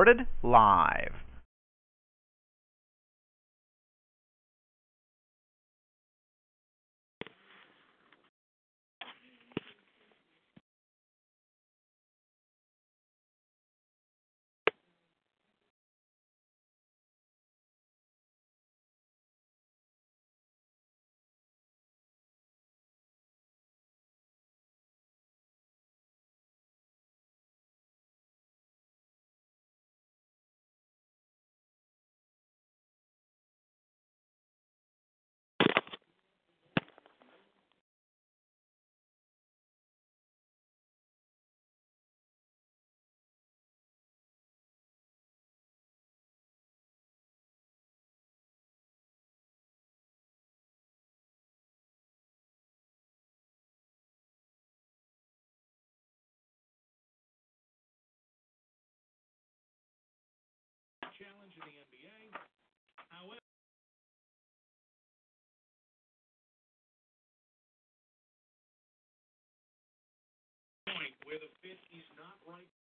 Recorded 0.00 0.26
live. 0.42 1.12
Challenge 61.60 61.84
the 61.92 61.96
NBA. 61.96 62.40
However, 63.12 63.40
point 70.88 71.14
where 71.24 71.38
the 71.38 71.50
fit 71.62 71.78
is 71.92 72.06
not 72.16 72.36
right. 72.48 72.79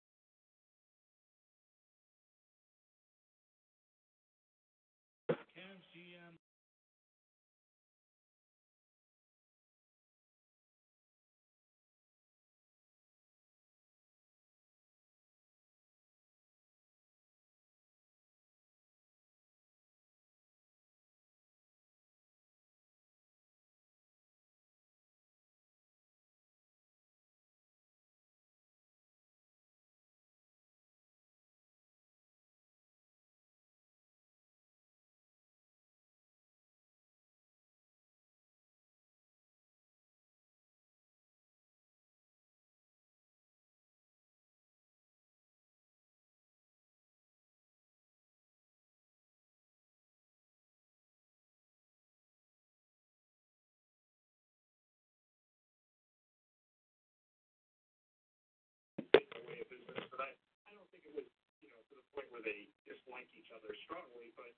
Point 62.22 62.30
where 62.38 62.46
they 62.46 62.70
dislike 62.86 63.26
each 63.34 63.50
other 63.50 63.74
strongly, 63.90 64.30
but 64.38 64.54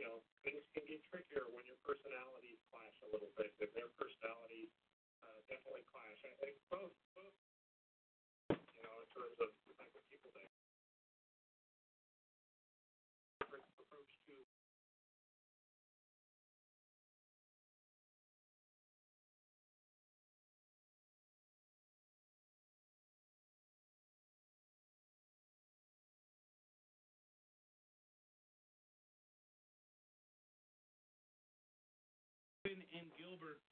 you 0.00 0.08
know, 0.08 0.24
things 0.48 0.64
can 0.72 0.84
get 0.88 1.00
trickier 1.12 1.44
when 1.52 1.64
your 1.68 1.76
personalities 1.84 2.56
clash 2.72 2.96
a 3.04 3.08
little 3.12 3.28
bit, 3.36 3.52
and 3.60 3.68
their 3.76 3.92
personalities 4.00 4.72
uh, 5.20 5.36
definitely 5.52 5.84
clash. 5.92 6.16
I 6.24 6.32
think 6.40 6.56
both, 6.72 6.92
and 32.66 33.06
Gilbert. 33.14 33.62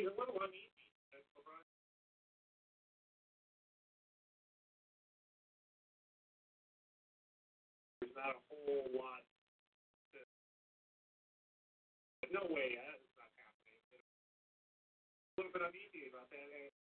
A 0.00 0.08
little 0.16 0.38
uneasy. 0.40 0.86
There's 8.00 8.16
not 8.16 8.32
a 8.32 8.40
whole 8.48 8.88
lot. 8.96 9.20
To, 10.14 10.22
no 12.32 12.46
way, 12.48 12.80
that 12.80 12.96
is 12.96 13.12
not 13.18 13.28
happening. 13.44 13.76
A 13.92 15.34
little 15.36 15.52
bit 15.52 15.62
uneasy 15.68 16.08
about 16.08 16.30
that. 16.32 16.79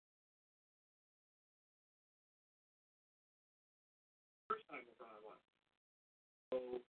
So, 6.52 6.91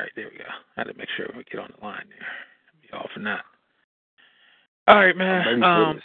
right, 0.00 0.10
there 0.16 0.28
we 0.30 0.38
go. 0.38 0.44
I 0.76 0.80
had 0.80 0.84
to 0.84 0.94
make 0.94 1.08
sure 1.16 1.26
we 1.36 1.44
get 1.44 1.60
on 1.60 1.72
the 1.78 1.84
line 1.84 2.04
there. 2.08 2.28
Be 2.82 2.96
off 2.96 3.10
or 3.16 3.20
not. 3.20 3.44
All 4.86 4.96
right, 4.96 5.16
man. 5.16 5.62
Um, 5.62 6.00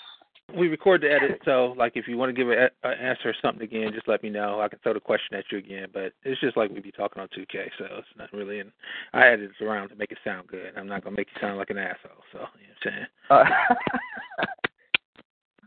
we 0.57 0.67
record 0.67 1.01
the 1.01 1.11
edit, 1.11 1.39
so 1.45 1.73
like 1.77 1.93
if 1.95 2.07
you 2.07 2.17
want 2.17 2.29
to 2.29 2.33
give 2.33 2.49
an 2.49 2.69
answer 2.83 3.29
or 3.29 3.35
something 3.41 3.63
again, 3.63 3.91
just 3.93 4.07
let 4.07 4.21
me 4.21 4.29
know. 4.29 4.59
I 4.59 4.67
can 4.67 4.79
throw 4.83 4.93
the 4.93 4.99
question 4.99 5.37
at 5.37 5.45
you 5.51 5.57
again, 5.57 5.87
but 5.93 6.13
it's 6.23 6.39
just 6.41 6.57
like 6.57 6.69
we'd 6.69 6.83
be 6.83 6.91
talking 6.91 7.21
on 7.21 7.29
2K, 7.29 7.69
so 7.77 7.85
it's 7.97 8.07
not 8.17 8.31
really. 8.33 8.59
And 8.59 8.71
I 9.13 9.27
added 9.27 9.51
it 9.57 9.63
around 9.63 9.89
to 9.89 9.95
make 9.95 10.11
it 10.11 10.17
sound 10.23 10.47
good. 10.47 10.73
I'm 10.77 10.87
not 10.87 11.03
gonna 11.03 11.15
make 11.15 11.29
you 11.33 11.41
sound 11.41 11.57
like 11.57 11.69
an 11.69 11.77
asshole. 11.77 12.11
So 12.33 12.39
you 12.39 12.91
know 12.91 13.05
what 13.29 13.31
I'm 13.31 13.45
saying. 13.47 13.47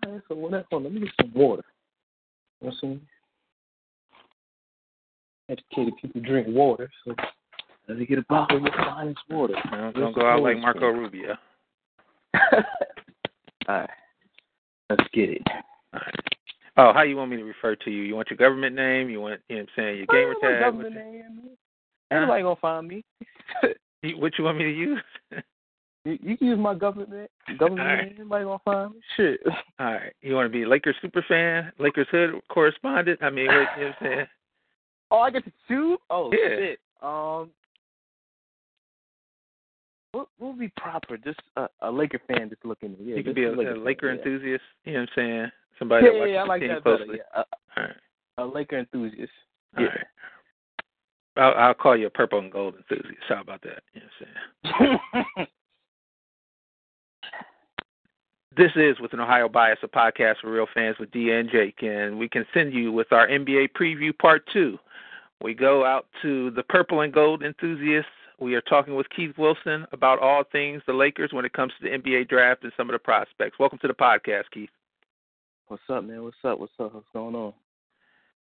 Uh, 0.05 0.19
so 0.29 0.35
what 0.35 0.53
let 0.53 0.93
me 0.93 1.01
get 1.01 1.11
some 1.21 1.33
water. 1.35 1.65
You 2.61 2.69
know 2.69 2.73
what 2.73 2.75
I'm 2.75 2.79
saying? 2.81 3.01
educated 5.49 5.95
people 6.01 6.21
drink 6.23 6.47
water, 6.49 6.91
so 7.05 7.15
let 7.89 7.99
me 7.99 8.07
get 8.07 8.19
a 8.19 8.25
bottle 8.29 8.59
of 8.59 8.63
your 8.63 8.73
finest 8.73 9.21
water. 9.31 9.55
No, 9.71 9.93
don't 9.93 10.15
go 10.15 10.27
out 10.27 10.43
like 10.43 10.59
Marco 10.59 10.89
Rubio. 10.89 11.37
All 12.53 12.61
right, 13.69 13.91
let's 14.91 15.05
get 15.13 15.31
it. 15.31 15.43
All 15.93 16.01
right. 16.01 16.15
Oh, 16.79 16.93
how 16.93 17.03
you 17.03 17.17
want 17.17 17.31
me 17.31 17.39
to 17.39 17.45
refer 17.45 17.75
to 17.75 17.91
you? 17.91 18.03
You 18.03 18.15
want 18.17 18.29
your 18.29 18.37
government 18.37 18.77
name? 18.77 19.09
You 19.09 19.21
want, 19.21 19.41
you 19.49 19.57
know 19.57 19.63
what 19.63 19.69
I'm 19.71 19.83
saying, 19.83 19.97
your 19.97 20.07
gamer 20.07 20.35
oh, 20.37 20.41
tag? 20.41 20.61
Government 20.61 20.95
name. 20.95 21.41
Everybody 22.11 22.43
gonna 22.43 22.57
find 22.57 22.89
me. 22.89 23.05
you, 24.03 24.19
what 24.19 24.33
you 24.39 24.45
want 24.45 24.59
me 24.59 24.65
to 24.65 24.71
use? 24.71 25.03
you, 26.05 26.19
you 26.23 26.37
can 26.37 26.47
use 26.49 26.59
my 26.59 26.75
government 26.75 27.31
government 27.59 27.89
All 27.89 27.97
name. 27.97 28.13
Everybody 28.13 28.45
gonna 28.45 28.59
find 28.65 28.93
me. 28.93 29.01
Shit. 29.17 29.41
All 29.79 29.87
right. 29.87 30.13
You 30.21 30.35
want 30.35 30.47
to 30.47 30.53
be 30.53 30.65
a 30.65 30.69
Lakers 30.69 30.97
super 31.01 31.25
fan, 31.27 31.73
Lakers 31.79 32.09
hood 32.11 32.41
correspondent? 32.49 33.21
I 33.23 33.31
mean, 33.31 33.47
what, 33.47 33.55
you 33.55 33.85
know 33.85 33.87
what 33.87 33.87
I'm 33.87 33.95
saying? 34.01 34.27
Oh, 35.11 35.19
I 35.21 35.31
get 35.31 35.45
to 35.45 35.53
choose. 35.69 35.99
Oh 36.11 36.31
Yeah. 36.33 36.57
shit. 36.57 36.79
Um, 37.03 37.51
would 40.39 40.59
be 40.59 40.69
proper? 40.77 41.17
Just 41.17 41.41
a, 41.57 41.69
a 41.83 41.91
Laker 41.91 42.21
fan 42.29 42.49
just 42.49 42.65
looking. 42.65 42.97
Yeah, 43.01 43.17
you 43.17 43.25
could 43.25 43.35
be 43.35 43.45
a, 43.45 43.51
Laker 43.53 43.71
a 43.71 43.75
fan, 43.75 43.85
Laker 43.85 44.07
yeah. 44.13 44.19
enthusiast. 44.19 44.63
You 44.85 44.93
know 44.95 45.01
what 45.01 45.09
I'm 45.09 45.15
saying? 45.17 45.51
Somebody 45.79 46.07
Yeah, 46.07 46.13
that 46.13 46.19
watches 46.19 46.33
yeah, 46.35 46.41
I 46.41 46.43
the 46.45 46.49
like 46.49 46.61
team 46.61 46.69
that 46.71 46.83
closely. 46.83 47.07
better. 47.07 47.19
Yeah, 47.37 47.43
All 47.77 47.83
right. 47.85 47.97
a, 48.39 48.43
a 48.43 48.47
Laker 48.47 48.79
enthusiast. 48.79 49.33
All 49.77 49.83
Yeah. 49.85 49.89
right. 49.91 50.07
I'll, 51.39 51.55
I'll 51.69 51.75
call 51.75 51.97
you 51.97 52.07
a 52.07 52.11
purple 52.11 52.39
and 52.39 52.51
gold 52.51 52.75
enthusiast. 52.77 53.23
How 53.29 53.41
about 53.43 53.61
that? 53.63 53.83
You 53.93 54.01
know 54.01 54.07
what 54.65 54.81
I'm 54.81 54.99
saying? 55.37 55.47
This 58.57 58.73
is 58.75 58.99
with 59.01 59.13
an 59.13 59.21
Ohio 59.21 59.51
Bias, 59.51 59.81
a 59.83 59.87
podcast 59.89 60.37
for 60.41 60.51
real 60.51 60.67
fans 60.73 60.97
with 60.99 61.11
D 61.11 61.31
and 61.31 61.51
Jake, 61.51 61.83
and 61.83 62.19
we 62.19 62.27
can 62.27 62.47
send 62.55 62.73
you 62.73 62.91
with 62.91 63.13
our 63.13 63.29
NBA 63.29 63.69
preview 63.79 64.17
part 64.17 64.45
two. 64.51 64.79
We 65.43 65.53
go 65.53 65.85
out 65.85 66.07
to 66.23 66.51
the 66.53 66.63
purple 66.63 67.03
and 67.03 67.13
gold 67.13 67.43
enthusiasts. 67.43 68.09
We 68.39 68.55
are 68.55 68.61
talking 68.61 68.95
with 68.95 69.07
Keith 69.15 69.37
Wilson 69.39 69.87
about 69.93 70.19
all 70.19 70.45
things 70.53 70.83
the 70.87 70.93
Lakers 70.93 71.31
when 71.33 71.47
it 71.47 71.55
comes 71.55 71.73
to 71.81 71.89
the 71.89 71.97
NBA 71.97 72.29
draft 72.29 72.65
and 72.65 72.73
some 72.77 72.91
of 72.91 72.93
the 72.93 72.99
prospects. 72.99 73.59
Welcome 73.59 73.79
to 73.79 73.89
the 73.89 73.95
podcast, 73.95 74.45
Keith. 74.53 74.69
What's 75.69 75.83
up, 75.89 76.05
man? 76.05 76.23
What's 76.23 76.37
up? 76.45 76.61
What's 76.61 76.73
up? 76.79 76.95
What's 76.95 77.07
going 77.15 77.35
on? 77.35 77.55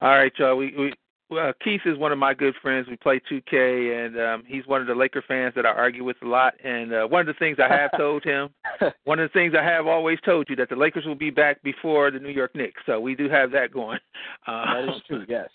All 0.02 0.10
right, 0.10 0.32
y'all. 0.38 0.56
We, 0.56 0.74
we 0.76 0.92
well, 1.30 1.52
Keith 1.64 1.80
is 1.86 1.96
one 1.96 2.12
of 2.12 2.18
my 2.18 2.34
good 2.34 2.54
friends. 2.60 2.88
We 2.88 2.96
play 2.96 3.22
2K, 3.30 4.06
and 4.06 4.20
um, 4.20 4.42
he's 4.46 4.66
one 4.66 4.82
of 4.82 4.86
the 4.86 4.94
Laker 4.94 5.24
fans 5.26 5.54
that 5.56 5.64
I 5.64 5.70
argue 5.70 6.04
with 6.04 6.16
a 6.22 6.26
lot. 6.26 6.54
And 6.62 6.92
uh, 6.92 7.06
one 7.06 7.22
of 7.22 7.26
the 7.26 7.38
things 7.38 7.56
I 7.58 7.72
have 7.74 7.90
told 7.96 8.22
him, 8.22 8.50
one 9.04 9.18
of 9.18 9.30
the 9.30 9.32
things 9.32 9.54
I 9.58 9.64
have 9.64 9.86
always 9.86 10.18
told 10.26 10.48
you, 10.50 10.56
that 10.56 10.68
the 10.68 10.76
Lakers 10.76 11.06
will 11.06 11.14
be 11.14 11.30
back 11.30 11.62
before 11.62 12.10
the 12.10 12.18
New 12.18 12.30
York 12.30 12.54
Knicks. 12.54 12.82
So 12.84 13.00
we 13.00 13.14
do 13.14 13.30
have 13.30 13.50
that 13.52 13.72
going. 13.72 13.98
Uh, 14.46 14.74
that 14.74 14.94
is 14.94 15.02
true. 15.06 15.24
Yes. 15.28 15.48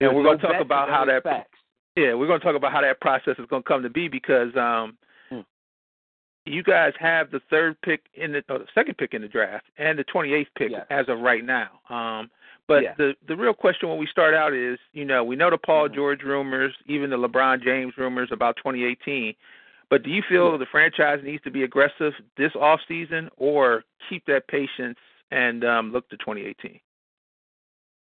And 0.00 0.08
There's 0.08 0.14
we're 0.14 0.22
no 0.22 0.30
going 0.30 0.38
to 0.38 0.46
talk 0.46 0.60
about 0.60 0.88
how 0.88 1.04
that 1.04 1.22
facts. 1.22 1.58
Yeah, 1.96 2.12
we're 2.14 2.26
going 2.26 2.38
to 2.38 2.44
talk 2.44 2.54
about 2.54 2.72
how 2.72 2.82
that 2.82 3.00
process 3.00 3.36
is 3.38 3.46
going 3.48 3.62
to 3.62 3.68
come 3.68 3.82
to 3.82 3.90
be 3.90 4.08
because 4.08 4.54
um, 4.56 4.96
Hmm. 5.30 5.40
you 6.44 6.62
guys 6.62 6.92
have 7.00 7.30
the 7.30 7.40
third 7.50 7.80
pick 7.80 8.02
in 8.14 8.32
the 8.32 8.44
or 8.48 8.58
the 8.58 8.66
second 8.74 8.96
pick 8.98 9.14
in 9.14 9.22
the 9.22 9.28
draft 9.28 9.66
and 9.78 9.98
the 9.98 10.04
28th 10.04 10.46
pick 10.56 10.70
Yes. 10.70 10.86
as 10.90 11.08
of 11.08 11.20
right 11.20 11.44
now. 11.44 11.80
Um, 11.88 12.30
but 12.68 12.82
Yeah. 12.82 12.94
the 12.98 13.16
the 13.26 13.36
real 13.36 13.54
question 13.54 13.88
when 13.88 13.98
we 13.98 14.06
start 14.06 14.34
out 14.34 14.52
is, 14.52 14.78
you 14.92 15.04
know, 15.04 15.24
we 15.24 15.36
know 15.36 15.50
the 15.50 15.58
Paul 15.58 15.88
Mhm. 15.88 15.94
George 15.94 16.22
rumors, 16.22 16.74
even 16.86 17.10
the 17.10 17.16
LeBron 17.18 17.62
James 17.62 17.96
rumors 17.96 18.30
about 18.30 18.56
2018. 18.56 19.34
But 19.88 20.02
do 20.02 20.10
you 20.10 20.22
feel 20.22 20.50
Yeah. 20.52 20.56
the 20.58 20.66
franchise 20.66 21.22
needs 21.22 21.42
to 21.44 21.50
be 21.50 21.62
aggressive 21.62 22.14
this 22.36 22.54
off 22.56 22.80
season 22.86 23.30
or 23.36 23.84
keep 24.08 24.24
that 24.26 24.46
patience 24.48 24.98
and 25.30 25.64
um, 25.64 25.92
look 25.92 26.08
to 26.10 26.16
2018? 26.16 26.80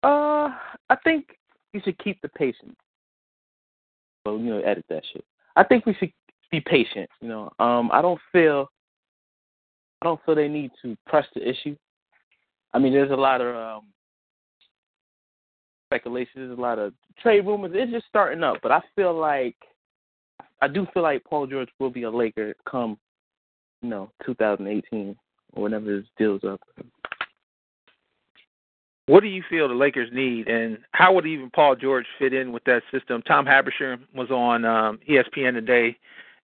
Uh, 0.03 0.51
I 0.91 0.97
think 1.05 1.39
you 1.73 1.81
should 1.81 1.99
keep 1.99 2.21
the 2.23 2.29
patience. 2.29 2.79
So 4.29 4.37
you 4.37 4.51
know, 4.51 4.61
edit 4.61 4.85
that 4.91 5.03
shit. 5.11 5.25
I 5.57 5.65
think 5.65 5.87
we 5.87 5.95
should 5.95 6.13
be 6.51 6.61
patient. 6.61 7.09
You 7.21 7.29
know, 7.29 7.53
um, 7.59 7.91
I 7.93 8.03
don't 8.03 8.21
feel, 8.31 8.71
I 10.03 10.07
don't 10.07 10.21
feel 10.25 10.35
they 10.35 10.49
need 10.49 10.71
to 10.83 10.97
press 11.07 11.27
the 11.35 11.49
issue. 11.49 11.77
I 12.75 12.79
mean, 12.79 12.93
there's 12.93 13.11
a 13.11 13.17
lot 13.17 13.41
of 13.41 13.57
um, 13.57 13.87
speculation. 15.87 16.33
There's 16.37 16.59
a 16.59 16.61
lot 16.61 16.79
of 16.79 16.93
trade 17.23 17.47
rumors. 17.47 17.73
It's 17.75 17.91
just 17.91 18.07
starting 18.07 18.43
up, 18.43 18.59
but 18.63 18.71
I 18.71 18.81
feel 18.95 19.19
like, 19.19 19.57
I 20.61 20.69
do 20.69 20.87
feel 20.93 21.03
like 21.03 21.25
Paul 21.25 21.47
George 21.47 21.71
will 21.79 21.91
be 21.91 22.03
a 22.03 22.11
Laker 22.11 22.55
come, 22.69 22.99
you 23.81 23.89
know, 23.89 24.11
2018 24.27 25.17
or 25.55 25.63
whenever 25.63 25.91
his 25.91 26.05
deal's 26.19 26.45
up. 26.45 26.61
What 29.09 29.23
do 29.23 29.29
you 29.29 29.43
feel 29.49 29.69
the 29.69 29.75
Lakers 29.75 30.11
need, 30.13 30.49
and 30.49 30.77
how 30.93 31.15
would 31.15 31.27
even 31.27 31.49
Paul 31.51 31.75
George 31.77 32.05
fit 32.19 32.35
in 32.35 32.53
with 32.53 32.63
that 32.65 32.83
system? 32.93 33.23
Tom 33.23 33.47
Haberstroh 33.47 33.99
was 34.15 34.31
on 34.31 34.67
um, 34.67 34.99
ESPN 35.09 35.55
today, 35.55 35.97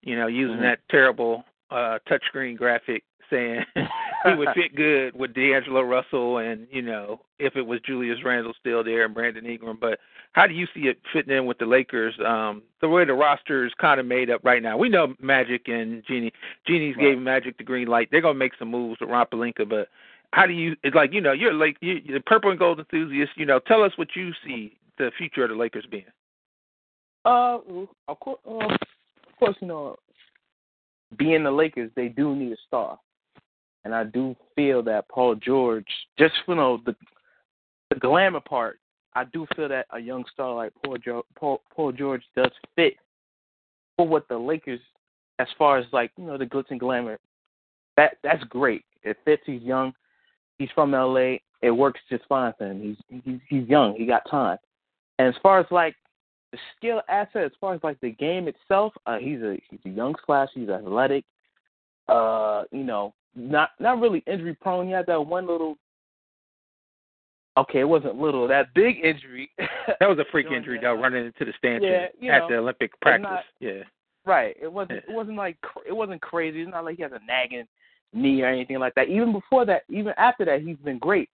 you 0.02 0.16
know, 0.16 0.26
using 0.28 0.56
Mhm. 0.56 0.62
that 0.62 0.80
terrible 0.90 1.44
uh, 1.70 1.98
touchscreen 2.08 2.56
graphic, 2.56 3.04
saying 3.28 3.64
he 4.24 4.34
would 4.34 4.48
fit 4.54 4.74
good 4.74 5.14
with 5.14 5.34
D'Angelo 5.34 5.82
Russell, 5.82 6.38
and 6.38 6.66
you 6.70 6.80
know, 6.82 7.20
if 7.38 7.54
it 7.56 7.66
was 7.66 7.80
Julius 7.82 8.22
Randle 8.24 8.54
still 8.58 8.82
there 8.82 9.04
and 9.04 9.12
Brandon 9.12 9.44
Ingram. 9.44 9.76
But 9.78 9.98
how 10.32 10.46
do 10.46 10.54
you 10.54 10.66
see 10.74 10.88
it 10.88 10.98
fitting 11.12 11.36
in 11.36 11.44
with 11.44 11.58
the 11.58 11.66
Lakers? 11.66 12.14
Um, 12.24 12.62
the 12.80 12.88
way 12.88 13.04
the 13.04 13.12
roster 13.12 13.66
is 13.66 13.72
kind 13.74 14.00
of 14.00 14.06
made 14.06 14.30
up 14.30 14.40
right 14.42 14.62
now. 14.62 14.78
We 14.78 14.88
know 14.88 15.14
Magic 15.20 15.68
and 15.68 16.02
Jeanie. 16.06 16.32
Jeanie's 16.66 16.96
Right. 16.96 17.10
gave 17.10 17.18
Magic 17.18 17.58
the 17.58 17.64
green 17.64 17.88
light. 17.88 18.08
They're 18.10 18.22
gonna 18.22 18.38
make 18.38 18.54
some 18.58 18.68
moves 18.68 19.00
with 19.00 19.10
Ron 19.10 19.26
Pelinka, 19.26 19.68
but 19.68 19.88
how 20.34 20.46
do 20.46 20.52
you 20.52 20.74
it's 20.82 20.96
like 20.96 21.12
you 21.12 21.20
know 21.20 21.32
you're 21.32 21.52
like 21.52 21.76
you, 21.80 22.00
a 22.14 22.20
purple 22.20 22.50
and 22.50 22.58
gold 22.58 22.78
enthusiast 22.78 23.32
you 23.36 23.46
know 23.46 23.60
tell 23.60 23.82
us 23.82 23.92
what 23.96 24.08
you 24.14 24.32
see 24.44 24.76
the 24.98 25.10
future 25.16 25.44
of 25.44 25.50
the 25.50 25.56
lakers 25.56 25.86
being 25.90 26.04
Uh, 27.24 27.58
of 28.08 28.20
course, 28.20 28.40
uh, 28.46 28.66
of 28.66 29.38
course, 29.38 29.56
you 29.60 29.68
know, 29.68 29.96
being 31.16 31.42
the 31.42 31.50
Lakers, 31.50 31.90
they 31.96 32.08
do 32.08 32.36
need 32.36 32.52
a 32.52 32.56
star, 32.66 32.98
and 33.84 33.94
I 33.94 34.04
do 34.04 34.36
feel 34.54 34.82
that 34.82 35.08
Paul 35.08 35.34
George, 35.36 35.86
just 36.18 36.34
you 36.46 36.54
know 36.54 36.80
the 36.84 36.94
the 37.90 37.98
glamour 37.98 38.40
part, 38.40 38.78
I 39.14 39.24
do 39.24 39.46
feel 39.56 39.68
that 39.68 39.86
a 39.92 39.98
young 39.98 40.24
star 40.32 40.54
like 40.54 40.72
Paul 40.84 40.98
jo- 40.98 41.26
Paul, 41.38 41.62
Paul 41.74 41.92
George 41.92 42.22
does 42.36 42.52
fit 42.76 42.94
for 43.96 44.06
what 44.06 44.28
the 44.28 44.36
Lakers, 44.36 44.80
as 45.38 45.48
far 45.56 45.78
as 45.78 45.86
like 45.92 46.10
you 46.18 46.24
know 46.24 46.36
the 46.36 46.46
glitz 46.46 46.70
and 46.70 46.80
glamour, 46.80 47.18
that 47.96 48.18
that's 48.22 48.44
great. 48.44 48.84
It 49.02 49.16
fits. 49.24 49.42
He's 49.46 49.62
young. 49.62 49.94
He's 50.58 50.68
from 50.74 50.92
LA. 50.92 51.36
It 51.62 51.70
works 51.70 52.00
just 52.10 52.24
fine 52.28 52.52
for 52.58 52.70
him. 52.70 52.80
He's 52.82 53.22
he's 53.24 53.40
he's 53.48 53.68
young. 53.68 53.94
He 53.96 54.06
got 54.06 54.28
time. 54.30 54.58
And 55.18 55.28
as 55.28 55.34
far 55.42 55.60
as 55.60 55.66
like 55.70 55.94
the 56.52 56.58
skill 56.76 57.00
asset, 57.08 57.44
as 57.44 57.52
far 57.60 57.74
as 57.74 57.80
like 57.82 57.98
the 58.00 58.10
game 58.10 58.48
itself, 58.48 58.92
uh, 59.06 59.18
he's 59.18 59.40
a 59.40 59.56
he's 59.70 59.80
a 59.84 59.88
young 59.88 60.14
splash. 60.22 60.48
He's 60.54 60.68
athletic. 60.68 61.24
Uh, 62.08 62.64
you 62.70 62.84
know, 62.84 63.14
not 63.34 63.70
not 63.80 64.00
really 64.00 64.22
injury 64.26 64.54
prone. 64.54 64.86
He 64.86 64.92
had 64.92 65.06
that 65.06 65.20
one 65.20 65.46
little. 65.46 65.76
Okay, 67.56 67.80
it 67.80 67.88
wasn't 67.88 68.16
little. 68.16 68.48
That 68.48 68.74
big 68.74 68.96
injury. 69.02 69.50
that 69.58 70.08
was 70.08 70.18
a 70.18 70.24
freak 70.30 70.48
injury 70.54 70.78
though 70.82 70.94
running 70.94 71.26
into 71.26 71.44
the 71.44 71.52
stanchion 71.56 71.88
yeah, 71.88 72.06
you 72.18 72.30
at 72.30 72.40
know, 72.40 72.48
the 72.48 72.56
olympic 72.56 73.00
practice 73.00 73.22
not- 73.22 73.44
yeah 73.60 73.82
Right. 74.26 74.56
It 74.60 74.72
wasn't. 74.72 74.98
It 74.98 75.04
wasn't 75.08 75.36
like 75.36 75.58
it 75.86 75.92
wasn't 75.92 76.22
crazy. 76.22 76.62
It's 76.62 76.70
not 76.70 76.84
like 76.84 76.96
he 76.96 77.02
has 77.02 77.12
a 77.12 77.24
nagging 77.26 77.66
knee 78.14 78.42
or 78.42 78.46
anything 78.46 78.78
like 78.78 78.94
that. 78.94 79.08
Even 79.08 79.32
before 79.32 79.64
that, 79.66 79.82
even 79.88 80.12
after 80.16 80.44
that, 80.44 80.62
he's 80.62 80.76
been 80.78 80.98
great, 80.98 81.28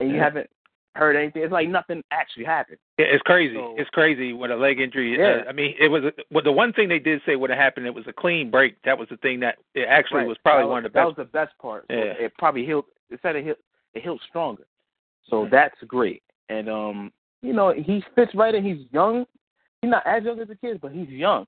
and 0.00 0.10
you 0.10 0.16
Yeah. 0.16 0.24
haven't 0.24 0.50
heard 0.94 1.16
anything. 1.16 1.42
It's 1.42 1.52
like 1.52 1.68
nothing 1.68 2.02
actually 2.12 2.44
happened. 2.44 2.78
Yeah, 2.98 3.06
it's 3.06 3.22
crazy. 3.22 3.56
So- 3.56 3.74
it's 3.76 3.90
crazy 3.90 4.32
with 4.32 4.50
a 4.52 4.56
leg 4.56 4.80
injury. 4.80 5.18
Yeah. 5.18 5.42
Uh, 5.44 5.48
I 5.48 5.52
mean, 5.52 5.74
it 5.78 5.88
was 5.88 6.04
a, 6.04 6.12
well, 6.30 6.44
the 6.44 6.52
one 6.52 6.72
thing 6.72 6.88
they 6.88 7.00
did 7.00 7.20
say 7.26 7.34
would 7.34 7.50
have 7.50 7.58
happened. 7.58 7.86
It 7.86 7.94
was 7.94 8.06
a 8.06 8.12
clean 8.12 8.50
break. 8.50 8.80
That 8.82 8.96
was 8.98 9.08
the 9.08 9.16
thing 9.16 9.40
that 9.40 9.58
it 9.74 9.86
actually 9.88 10.18
Right. 10.20 10.28
was 10.28 10.38
probably 10.38 10.64
that 10.64 10.68
one 10.68 10.78
of 10.86 10.92
the 10.92 10.96
That 10.96 11.06
best. 11.06 11.16
That 11.16 11.22
was 11.22 11.26
the 11.28 11.32
best 11.32 11.58
part. 11.58 11.86
So 11.90 11.96
Yeah. 11.96 12.12
It 12.24 12.32
probably 12.38 12.64
healed. 12.64 12.84
It 13.10 13.20
said 13.22 13.34
it 13.36 13.42
healed. 13.44 13.56
It 13.94 14.02
healed 14.02 14.20
stronger. 14.28 14.66
So 15.24 15.46
Mhm. 15.46 15.50
that's 15.50 15.82
great. 15.84 16.22
And 16.48 16.68
um, 16.68 17.12
you 17.42 17.52
know, 17.52 17.70
he 17.70 18.00
fits 18.14 18.34
right 18.34 18.54
in. 18.54 18.62
He's 18.64 18.86
young. 18.92 19.26
He's 19.82 19.90
not 19.90 20.06
as 20.06 20.22
young 20.24 20.38
as 20.40 20.48
the 20.48 20.56
kids, 20.56 20.78
but 20.80 20.92
he's 20.92 21.08
young. 21.08 21.46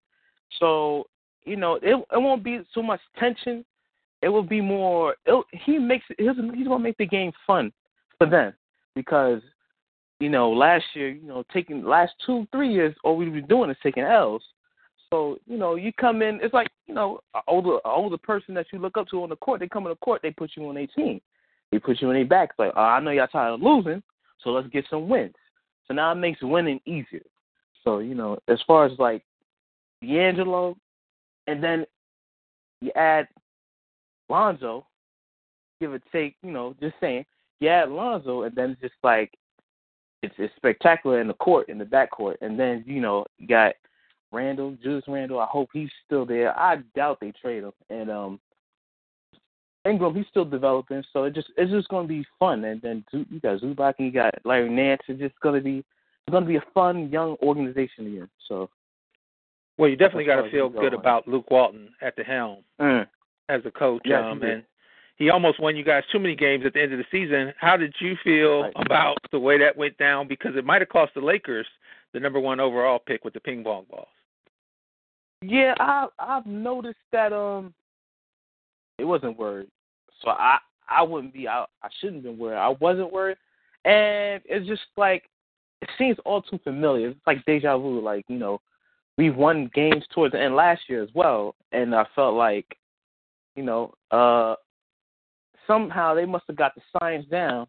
So 0.58 1.06
you 1.44 1.54
know, 1.56 1.74
it 1.76 1.94
it 2.12 2.18
won't 2.20 2.42
be 2.42 2.64
so 2.72 2.82
much 2.82 3.00
tension. 3.16 3.64
It 4.22 4.28
will 4.28 4.42
be 4.42 4.60
more. 4.60 5.16
He 5.52 5.78
makes. 5.78 6.04
He's, 6.18 6.28
he's 6.54 6.66
gonna 6.66 6.78
make 6.78 6.96
the 6.98 7.06
game 7.06 7.32
fun 7.46 7.72
for 8.18 8.26
them 8.26 8.54
because 8.94 9.42
you 10.20 10.30
know 10.30 10.50
last 10.50 10.84
year, 10.94 11.10
you 11.10 11.26
know, 11.26 11.44
taking 11.52 11.84
last 11.84 12.12
two 12.24 12.46
three 12.50 12.72
years, 12.72 12.94
all 13.04 13.16
we've 13.16 13.32
been 13.32 13.46
doing 13.46 13.70
is 13.70 13.76
taking 13.82 14.04
L's. 14.04 14.42
So 15.10 15.38
you 15.46 15.58
know, 15.58 15.76
you 15.76 15.92
come 15.92 16.22
in. 16.22 16.40
It's 16.42 16.54
like 16.54 16.68
you 16.86 16.94
know, 16.94 17.20
an 17.34 17.42
older 17.46 17.74
an 17.74 17.80
older 17.84 18.18
person 18.18 18.54
that 18.54 18.66
you 18.72 18.78
look 18.78 18.96
up 18.96 19.08
to 19.08 19.22
on 19.22 19.28
the 19.28 19.36
court. 19.36 19.60
They 19.60 19.68
come 19.68 19.84
on 19.84 19.90
the 19.90 19.96
court. 19.96 20.22
They 20.22 20.30
put 20.30 20.52
you 20.56 20.66
on 20.68 20.74
their 20.74 20.86
team. 20.86 21.20
They 21.70 21.78
put 21.78 22.00
you 22.00 22.08
on 22.08 22.14
their 22.14 22.24
back. 22.24 22.50
It's 22.50 22.58
like, 22.58 22.72
oh, 22.76 22.80
I 22.80 23.00
know 23.00 23.10
y'all 23.10 23.26
tired 23.26 23.54
of 23.54 23.62
losing, 23.62 24.02
so 24.42 24.50
let's 24.50 24.68
get 24.68 24.84
some 24.88 25.08
wins. 25.08 25.34
So 25.86 25.94
now 25.94 26.12
it 26.12 26.16
makes 26.16 26.42
winning 26.42 26.80
easier. 26.86 27.24
So 27.84 27.98
you 27.98 28.14
know, 28.14 28.38
as 28.48 28.58
far 28.66 28.86
as 28.86 28.98
like 28.98 29.22
D'Angelo, 30.02 30.76
and 31.46 31.62
then 31.62 31.84
you 32.80 32.90
add 32.96 33.28
Lonzo, 34.28 34.86
give 35.80 35.92
or 35.92 36.00
take, 36.12 36.36
you 36.42 36.50
know, 36.50 36.74
just 36.80 36.94
saying, 37.00 37.24
yeah, 37.60 37.84
Lonzo, 37.84 38.42
and 38.42 38.54
then 38.54 38.70
it's 38.70 38.80
just 38.80 38.94
like 39.02 39.32
it's, 40.22 40.34
it's 40.38 40.54
spectacular 40.56 41.20
in 41.20 41.28
the 41.28 41.34
court, 41.34 41.68
in 41.68 41.78
the 41.78 41.84
back 41.84 42.10
court, 42.10 42.38
and 42.40 42.58
then 42.58 42.84
you 42.86 43.00
know 43.00 43.24
you 43.38 43.46
got 43.46 43.74
Randle, 44.32 44.76
Julius 44.82 45.04
Randle. 45.08 45.40
I 45.40 45.46
hope 45.46 45.70
he's 45.72 45.90
still 46.04 46.26
there. 46.26 46.58
I 46.58 46.78
doubt 46.94 47.18
they 47.20 47.32
trade 47.32 47.64
him, 47.64 47.72
and 47.88 48.10
um, 48.10 48.40
Ingram 49.86 50.14
he's 50.14 50.26
still 50.28 50.44
developing, 50.44 51.02
so 51.12 51.24
it 51.24 51.34
just 51.34 51.48
it's 51.56 51.70
just 51.70 51.88
going 51.88 52.06
to 52.06 52.12
be 52.12 52.26
fun. 52.38 52.64
And 52.64 52.82
then 52.82 53.04
you 53.12 53.40
got 53.40 53.60
Zubac 53.60 53.94
and 53.98 54.06
you 54.06 54.12
got 54.12 54.34
Larry 54.44 54.68
Nance. 54.68 55.02
It's 55.08 55.20
just 55.20 55.38
going 55.40 55.54
to 55.54 55.64
be 55.64 55.78
it's 55.78 56.32
going 56.32 56.44
to 56.44 56.48
be 56.48 56.56
a 56.56 56.64
fun 56.74 57.10
young 57.10 57.36
organization 57.42 58.06
again. 58.06 58.28
So. 58.48 58.68
Well, 59.78 59.90
you 59.90 59.96
definitely 59.96 60.24
got 60.24 60.40
to 60.40 60.50
feel 60.50 60.70
good 60.70 60.94
about 60.94 61.28
Luke 61.28 61.50
Walton 61.50 61.90
at 62.00 62.16
the 62.16 62.24
helm 62.24 62.64
mm. 62.80 63.06
As 63.48 63.62
a 63.64 63.70
coach. 63.70 64.02
Yes, 64.04 64.22
um, 64.24 64.42
and 64.42 64.62
he 65.16 65.30
almost 65.30 65.60
won 65.60 65.76
you 65.76 65.84
guys 65.84 66.02
too 66.12 66.18
many 66.18 66.34
games 66.36 66.64
at 66.66 66.74
the 66.74 66.82
end 66.82 66.92
of 66.92 66.98
the 66.98 67.04
season. 67.10 67.52
How 67.58 67.76
did 67.76 67.94
you 68.00 68.16
feel 68.22 68.62
right. 68.62 68.72
about 68.76 69.18
the 69.32 69.38
way 69.38 69.58
that 69.58 69.76
went 69.76 69.96
down? 69.98 70.28
Because 70.28 70.56
it 70.56 70.64
might 70.64 70.82
have 70.82 70.88
cost 70.88 71.14
the 71.14 71.20
Lakers 71.20 71.66
the 72.12 72.20
number 72.20 72.40
one 72.40 72.60
overall 72.60 72.98
pick 72.98 73.24
with 73.24 73.34
the 73.34 73.40
ping 73.40 73.64
pong 73.64 73.84
balls. 73.90 74.08
Yeah, 75.42 75.74
I 75.78 76.06
I've 76.18 76.46
noticed 76.46 76.96
that 77.12 77.32
um 77.32 77.74
it 78.98 79.04
wasn't 79.04 79.38
worried. 79.38 79.68
So 80.22 80.30
I 80.30 80.58
I 80.88 81.02
wouldn't 81.02 81.34
be 81.34 81.48
I 81.48 81.64
I 81.82 81.88
shouldn't 82.00 82.24
have 82.24 82.24
been 82.24 82.38
worried. 82.38 82.58
I 82.58 82.74
wasn't 82.80 83.12
worried. 83.12 83.36
And 83.84 84.42
it's 84.46 84.66
just 84.66 84.82
like 84.96 85.24
it 85.82 85.88
seems 85.98 86.16
all 86.24 86.42
too 86.42 86.58
familiar. 86.64 87.10
It's 87.10 87.20
like 87.26 87.44
deja 87.44 87.76
vu, 87.76 88.00
like, 88.00 88.24
you 88.28 88.38
know, 88.38 88.60
we 89.18 89.30
won 89.30 89.70
games 89.74 90.04
towards 90.14 90.32
the 90.32 90.40
end 90.40 90.56
last 90.56 90.82
year 90.88 91.02
as 91.02 91.10
well 91.14 91.54
and 91.72 91.94
I 91.94 92.06
felt 92.14 92.34
like, 92.34 92.76
you 93.56 93.62
know, 93.62 93.92
uh 94.10 94.54
somehow 95.66 96.14
they 96.14 96.24
must 96.24 96.44
have 96.46 96.56
got 96.56 96.72
the 96.74 96.82
signs 97.00 97.26
down 97.26 97.66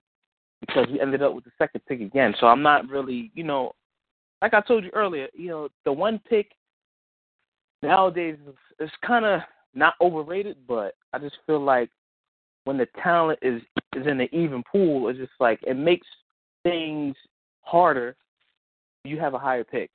because 0.61 0.87
we 0.91 1.01
ended 1.01 1.23
up 1.23 1.33
with 1.33 1.43
the 1.43 1.51
second 1.57 1.81
pick 1.87 2.01
again. 2.01 2.33
So 2.39 2.47
I'm 2.47 2.61
not 2.61 2.87
really, 2.89 3.31
you 3.33 3.43
know, 3.43 3.73
like 4.41 4.53
I 4.53 4.61
told 4.61 4.83
you 4.83 4.91
earlier, 4.93 5.27
you 5.33 5.49
know, 5.49 5.69
the 5.85 5.91
one 5.91 6.19
pick 6.29 6.51
nowadays 7.81 8.37
is, 8.47 8.55
is 8.79 8.91
kind 9.05 9.25
of 9.25 9.41
not 9.73 9.95
overrated, 10.01 10.57
but 10.67 10.95
I 11.13 11.19
just 11.19 11.37
feel 11.45 11.59
like 11.59 11.89
when 12.65 12.77
the 12.77 12.87
talent 13.01 13.39
is 13.41 13.61
is 13.95 14.05
in 14.05 14.19
an 14.19 14.29
even 14.31 14.63
pool, 14.69 15.07
it's 15.09 15.19
just 15.19 15.31
like 15.39 15.59
it 15.65 15.75
makes 15.75 16.07
things 16.63 17.15
harder. 17.61 18.15
You 19.03 19.19
have 19.19 19.33
a 19.33 19.39
higher 19.39 19.63
pick 19.63 19.89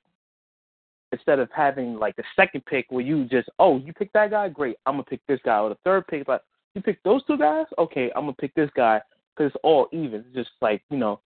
instead 1.13 1.39
of 1.39 1.49
having 1.55 1.95
like 1.95 2.15
the 2.17 2.23
second 2.35 2.65
pick 2.65 2.85
where 2.89 3.03
you 3.03 3.25
just 3.25 3.47
oh 3.59 3.77
you 3.77 3.93
pick 3.93 4.11
that 4.13 4.31
guy 4.31 4.49
great 4.49 4.75
I'm 4.85 4.95
gonna 4.95 5.03
pick 5.03 5.21
this 5.27 5.39
guy 5.45 5.59
or 5.59 5.69
the 5.69 5.77
third 5.85 6.05
pick 6.07 6.27
like 6.27 6.41
you 6.75 6.81
pick 6.81 7.01
those 7.03 7.23
two 7.25 7.37
guys 7.37 7.65
okay 7.77 8.11
I'm 8.15 8.23
gonna 8.23 8.33
pick 8.33 8.53
this 8.55 8.69
guy 8.75 9.01
because 9.35 9.51
it's 9.53 9.61
all 9.63 9.87
even. 9.91 10.25
It's 10.25 10.35
just 10.35 10.49
like 10.61 10.81
you 10.89 10.97
know 10.97 11.21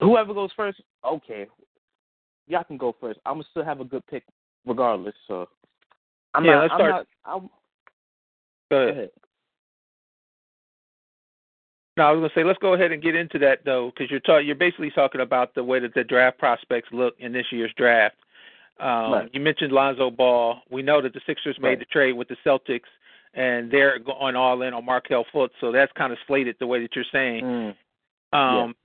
whoever 0.00 0.32
goes 0.32 0.50
first 0.56 0.80
okay 1.04 1.46
y'all 2.46 2.64
can 2.64 2.78
go 2.78 2.96
first. 3.00 3.20
I'm 3.26 3.34
gonna 3.34 3.44
still 3.50 3.64
have 3.64 3.80
a 3.80 3.84
good 3.84 4.06
pick 4.06 4.24
regardless. 4.66 5.14
So 5.26 5.48
I'm 6.34 6.44
yeah, 6.44 6.54
not. 6.54 6.62
let's 6.62 6.72
I'm 6.72 6.78
start. 6.78 6.90
not. 6.90 7.06
I'm, 7.24 7.50
Go 8.70 8.76
ahead. 8.76 8.94
go 8.94 8.98
ahead. 9.00 9.10
No, 11.96 12.04
I 12.04 12.12
was 12.12 12.20
going 12.20 12.30
to 12.30 12.34
say 12.36 12.44
let's 12.44 12.58
go 12.60 12.74
ahead 12.74 12.92
and 12.92 13.02
get 13.02 13.16
into 13.16 13.40
that 13.40 13.64
though, 13.64 13.90
because 13.90 14.08
you're 14.08 14.20
ta- 14.20 14.38
you're 14.38 14.54
basically 14.54 14.90
talking 14.90 15.20
about 15.20 15.54
the 15.54 15.64
way 15.64 15.80
that 15.80 15.94
the 15.94 16.04
draft 16.04 16.38
prospects 16.38 16.88
look 16.92 17.14
in 17.18 17.32
this 17.32 17.46
year's 17.50 17.72
draft. 17.76 18.14
Um, 18.80 19.12
Right. 19.12 19.30
You 19.32 19.40
mentioned 19.40 19.72
Lonzo 19.72 20.10
Ball. 20.10 20.62
We 20.70 20.82
know 20.82 21.00
that 21.02 21.12
the 21.14 21.20
Sixers 21.26 21.58
made 21.58 21.68
Right. 21.68 21.78
the 21.78 21.84
trade 21.86 22.12
with 22.12 22.28
the 22.28 22.36
Celtics, 22.44 22.88
and 23.34 23.70
they're 23.70 23.98
going 23.98 24.36
all 24.36 24.62
in 24.62 24.72
on 24.74 24.84
Markelle 24.84 25.24
Fultz, 25.32 25.50
so 25.60 25.70
that's 25.72 25.92
kind 25.92 26.12
of 26.12 26.18
slated 26.26 26.56
the 26.58 26.66
way 26.66 26.80
that 26.80 26.94
you're 26.94 27.04
saying. 27.12 27.44
Mm. 28.32 28.36
Um, 28.38 28.76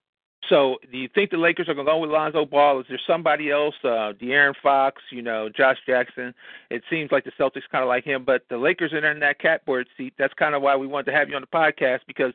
So, 0.49 0.77
do 0.91 0.97
you 0.97 1.07
think 1.07 1.31
the 1.31 1.37
Lakers 1.37 1.69
are 1.69 1.73
going 1.73 1.85
to 1.87 1.91
go 1.93 1.99
with 1.99 2.09
Lonzo 2.11 2.45
Ball? 2.45 2.81
Is 2.81 2.85
there 2.89 2.99
somebody 3.07 3.49
else, 3.49 3.75
uh, 3.85 4.11
De'Aaron 4.21 4.53
Fox, 4.61 5.01
you 5.09 5.21
know, 5.21 5.47
Josh 5.47 5.77
Jackson? 5.85 6.35
It 6.69 6.83
seems 6.89 7.13
like 7.13 7.23
the 7.23 7.31
Celtics 7.39 7.63
kind 7.71 7.81
of 7.81 7.87
like 7.87 8.03
him, 8.03 8.25
but 8.25 8.43
the 8.49 8.57
Lakers 8.57 8.91
are 8.91 9.09
in 9.09 9.19
that 9.21 9.39
catbird 9.39 9.87
seat. 9.95 10.13
That's 10.17 10.33
kind 10.33 10.53
of 10.53 10.61
why 10.61 10.75
we 10.75 10.85
wanted 10.85 11.11
to 11.11 11.17
have 11.17 11.29
you 11.29 11.35
on 11.37 11.41
the 11.43 11.47
podcast 11.47 12.01
because, 12.07 12.33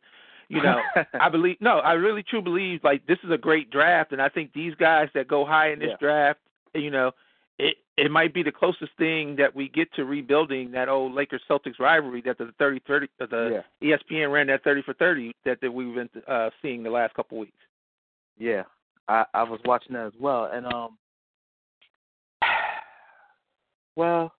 you 0.48 0.62
know, 0.62 0.80
I 1.20 1.28
believe 1.28 1.58
no, 1.60 1.80
I 1.80 1.92
really 1.92 2.22
truly 2.22 2.44
believe 2.44 2.80
like 2.82 3.06
this 3.06 3.18
is 3.24 3.30
a 3.30 3.36
great 3.36 3.68
draft, 3.70 4.12
and 4.12 4.22
I 4.22 4.30
think 4.30 4.54
these 4.54 4.74
guys 4.74 5.10
that 5.12 5.28
go 5.28 5.44
high 5.44 5.70
in 5.72 5.78
this 5.78 5.90
Yeah. 5.90 5.96
draft, 6.00 6.40
you 6.74 6.90
know, 6.90 7.12
it 7.98 8.10
might 8.10 8.32
be 8.32 8.42
the 8.42 8.52
closest 8.52 8.92
thing 8.96 9.36
that 9.36 9.54
we 9.54 9.68
get 9.68 9.92
to 9.94 10.04
rebuilding 10.04 10.70
that 10.70 10.88
old 10.88 11.14
Lakers 11.14 11.42
Celtics 11.50 11.78
rivalry 11.80 12.22
that 12.24 12.38
the 12.38 12.52
thirty 12.58 12.80
thirty 12.86 13.08
uh, 13.20 13.26
the 13.26 13.62
yeah. 13.82 13.96
ESPN 13.96 14.32
ran 14.32 14.46
that 14.46 14.62
thirty 14.62 14.82
for 14.82 14.94
thirty 14.94 15.34
that, 15.44 15.60
that 15.60 15.72
we've 15.72 15.94
been 15.94 16.08
uh, 16.28 16.50
seeing 16.62 16.82
the 16.82 16.90
last 16.90 17.14
couple 17.14 17.38
weeks. 17.38 17.58
Yeah, 18.38 18.62
I 19.08 19.24
I 19.34 19.42
was 19.42 19.60
watching 19.64 19.94
that 19.94 20.06
as 20.06 20.12
well, 20.18 20.48
and 20.52 20.66
um, 20.72 20.96
well, 23.96 24.32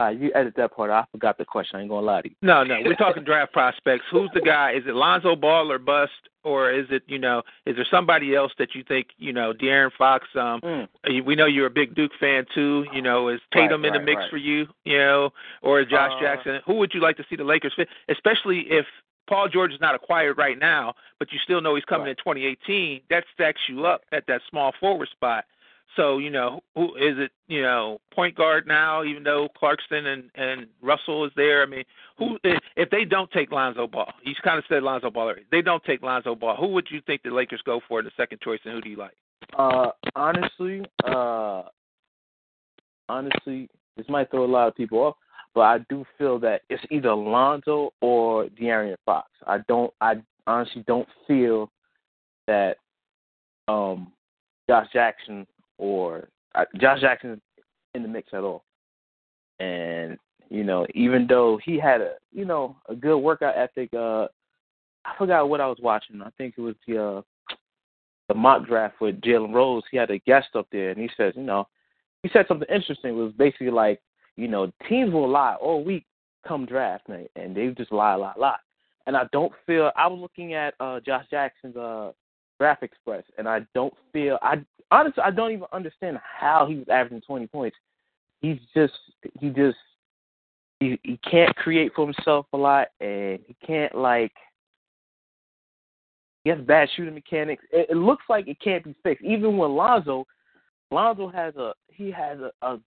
uh, 0.00 0.08
you 0.08 0.32
edit 0.34 0.54
that 0.56 0.74
part. 0.74 0.90
I 0.90 1.04
forgot 1.12 1.38
the 1.38 1.44
question. 1.44 1.76
I 1.78 1.80
ain't 1.82 1.88
gonna 1.90 2.04
lie 2.06 2.22
to 2.22 2.28
you. 2.28 2.34
No, 2.42 2.64
no, 2.64 2.78
we're 2.84 2.94
talking 2.94 3.22
draft 3.24 3.52
prospects. 3.52 4.04
Who's 4.10 4.30
the 4.34 4.40
guy? 4.40 4.72
Is 4.72 4.82
it 4.86 4.94
Lonzo 4.94 5.36
Ball 5.36 5.70
or 5.70 5.78
bust, 5.78 6.12
or 6.42 6.70
is 6.72 6.86
it 6.90 7.02
you 7.06 7.18
know? 7.18 7.42
Is 7.66 7.76
there 7.76 7.86
somebody 7.90 8.34
else 8.34 8.52
that 8.58 8.74
you 8.74 8.82
think 8.82 9.08
you 9.18 9.32
know? 9.32 9.52
De'Aaron 9.52 9.90
Fox. 9.96 10.26
Um, 10.34 10.60
Mm. 10.62 11.24
we 11.24 11.36
know 11.36 11.46
you're 11.46 11.66
a 11.66 11.70
big 11.70 11.94
Duke 11.94 12.12
fan 12.18 12.44
too. 12.54 12.86
You 12.92 13.02
know, 13.02 13.28
is 13.28 13.40
Right, 13.54 13.62
Tatum 13.62 13.84
in 13.84 13.92
the 13.92 13.98
right, 14.00 14.04
mix 14.06 14.20
right. 14.22 14.30
for 14.30 14.36
you? 14.36 14.66
You 14.84 14.98
know, 14.98 15.30
or 15.62 15.80
is 15.80 15.86
Josh 15.88 16.12
Uh, 16.16 16.20
Jackson? 16.20 16.60
Who 16.66 16.74
would 16.74 16.92
you 16.92 17.00
like 17.00 17.16
to 17.18 17.24
see 17.30 17.36
the 17.36 17.44
Lakers 17.44 17.72
fit? 17.74 17.88
Especially 18.08 18.60
if 18.70 18.86
Paul 19.26 19.48
George 19.48 19.72
is 19.72 19.80
not 19.80 19.94
acquired 19.94 20.36
right 20.36 20.58
now, 20.58 20.94
but 21.18 21.32
you 21.32 21.38
still 21.38 21.60
know 21.62 21.76
he's 21.76 21.84
coming 21.86 22.06
Right. 22.06 22.10
in 22.10 22.16
2018. 22.16 23.00
That 23.10 23.24
stacks 23.32 23.60
you 23.68 23.86
up 23.86 24.02
at 24.12 24.26
that 24.26 24.42
small 24.50 24.72
forward 24.72 25.08
spot. 25.08 25.44
So 25.96 26.18
you 26.18 26.30
know, 26.30 26.60
who 26.74 26.94
is 26.96 27.18
it? 27.18 27.30
You 27.46 27.62
know, 27.62 28.00
point 28.12 28.34
guard 28.34 28.66
now, 28.66 29.04
even 29.04 29.22
though 29.22 29.48
Clarkson 29.56 30.06
and 30.06 30.30
and 30.34 30.66
Russell 30.82 31.24
is 31.24 31.32
there. 31.36 31.62
I 31.62 31.66
mean, 31.66 31.84
who 32.18 32.38
if, 32.44 32.90
they 32.90 33.04
don't 33.04 33.30
take 33.30 33.52
Lonzo 33.52 33.86
Ball? 33.86 34.12
He's 34.22 34.38
kind 34.42 34.58
of 34.58 34.64
said 34.68 34.82
Lonzo 34.82 35.10
Ball. 35.10 35.24
Already. 35.24 35.46
They 35.50 35.62
don't 35.62 35.84
take 35.84 36.02
Lonzo 36.02 36.34
Ball. 36.34 36.56
Who 36.56 36.68
would 36.68 36.88
you 36.90 37.00
think 37.06 37.22
the 37.22 37.30
Lakers 37.30 37.62
go 37.64 37.80
for 37.88 38.00
in 38.00 38.04
the 38.04 38.10
second 38.16 38.40
choice, 38.40 38.60
and 38.64 38.74
who 38.74 38.80
do 38.80 38.90
you 38.90 38.96
like? 38.96 39.14
Uh, 39.56 39.90
honestly, 40.16 40.82
uh, 41.04 41.62
honestly, 43.08 43.68
this 43.96 44.06
might 44.08 44.30
throw 44.30 44.44
a 44.44 44.46
lot 44.46 44.68
of 44.68 44.74
people 44.74 44.98
off, 44.98 45.16
but 45.54 45.60
I 45.62 45.78
do 45.88 46.04
feel 46.18 46.38
that 46.40 46.62
it's 46.70 46.82
either 46.90 47.14
Lonzo 47.14 47.92
or 48.00 48.46
De'Aaron 48.46 48.96
Fox. 49.04 49.28
I 49.46 49.58
don't. 49.68 49.92
I 50.00 50.14
honestly 50.46 50.84
don't 50.86 51.08
feel 51.26 51.70
that 52.46 52.76
um 53.68 54.12
Josh 54.68 54.86
Jackson 54.92 55.46
or 55.78 56.28
Josh 56.80 57.00
Jackson 57.00 57.40
in 57.94 58.02
the 58.02 58.08
mix 58.08 58.28
at 58.32 58.42
all. 58.42 58.64
And 59.60 60.18
you 60.50 60.64
know, 60.64 60.86
even 60.94 61.26
though 61.26 61.58
he 61.64 61.78
had 61.78 62.00
a 62.00 62.14
you 62.32 62.44
know 62.44 62.76
a 62.88 62.94
good 62.94 63.18
workout 63.18 63.56
ethic, 63.56 63.90
uh, 63.94 64.26
I 65.04 65.16
forgot 65.18 65.48
what 65.48 65.60
I 65.60 65.66
was 65.66 65.78
watching. 65.80 66.22
I 66.22 66.30
think 66.36 66.54
it 66.56 66.60
was 66.60 66.74
the 66.86 67.02
uh, 67.02 67.22
the 68.28 68.34
mock 68.34 68.66
draft 68.66 69.00
with 69.00 69.20
Jalen 69.20 69.54
Rose. 69.54 69.82
He 69.90 69.96
had 69.96 70.10
a 70.10 70.18
guest 70.18 70.48
up 70.54 70.66
there, 70.72 70.90
and 70.90 71.00
he 71.00 71.08
says, 71.16 71.34
you 71.36 71.42
know, 71.42 71.66
he 72.22 72.30
said 72.32 72.46
something 72.48 72.68
interesting. 72.74 73.10
It 73.10 73.22
was 73.22 73.32
basically 73.32 73.70
like, 73.70 74.00
you 74.36 74.48
know, 74.48 74.72
teams 74.88 75.12
will 75.12 75.28
lie 75.28 75.56
all 75.60 75.84
week 75.84 76.06
come 76.46 76.66
draft 76.66 77.08
night, 77.08 77.30
and 77.36 77.56
they 77.56 77.68
just 77.68 77.92
lie, 77.92 78.14
lie, 78.14 78.34
lie. 78.36 78.56
And 79.06 79.16
I 79.16 79.24
don't 79.32 79.52
feel. 79.66 79.90
I 79.96 80.06
was 80.06 80.18
looking 80.20 80.54
at 80.54 80.74
uh 80.80 81.00
Josh 81.00 81.26
Jackson's 81.30 81.76
uh 81.76 82.12
Draft 82.58 82.82
Express, 82.82 83.24
and 83.38 83.48
I 83.48 83.60
don't 83.74 83.94
feel. 84.12 84.38
I 84.42 84.64
honestly, 84.90 85.22
I 85.22 85.30
don't 85.30 85.52
even 85.52 85.66
understand 85.72 86.18
how 86.22 86.66
he 86.68 86.76
was 86.76 86.88
averaging 86.88 87.22
twenty 87.22 87.46
points. 87.46 87.76
He's 88.40 88.58
just, 88.74 88.92
he 89.40 89.48
just, 89.48 89.76
he 90.80 90.98
he 91.02 91.18
can't 91.28 91.54
create 91.56 91.92
for 91.94 92.04
himself 92.04 92.46
a 92.52 92.56
lot, 92.56 92.88
and 93.00 93.38
he 93.46 93.56
can't 93.66 93.94
like. 93.94 94.32
He 96.44 96.50
has 96.50 96.60
bad 96.60 96.88
shooting 96.94 97.14
mechanics. 97.14 97.64
It, 97.72 97.88
it 97.90 97.96
looks 97.96 98.24
like 98.28 98.48
it 98.48 98.60
can't 98.60 98.84
be 98.84 98.94
fixed. 99.02 99.24
Even 99.24 99.56
when 99.56 99.72
Lonzo, 99.72 100.26
Lonzo 100.90 101.28
has 101.28 101.56
a 101.56 101.72
he 101.88 102.10
has 102.10 102.38
a, 102.38 102.50
a 102.66 102.78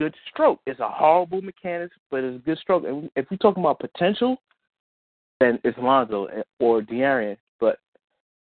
good 0.00 0.14
stroke. 0.30 0.60
It's 0.66 0.80
a 0.80 0.88
horrible 0.88 1.42
mechanics, 1.42 1.94
but 2.10 2.24
it's 2.24 2.36
a 2.36 2.44
good 2.44 2.58
stroke. 2.58 2.84
And 2.84 3.10
if 3.14 3.26
we're 3.30 3.36
talking 3.36 3.62
about 3.62 3.78
potential, 3.78 4.38
then 5.38 5.58
it's 5.64 5.78
Lonzo 5.78 6.28
or 6.58 6.80
De'Aaron. 6.82 7.36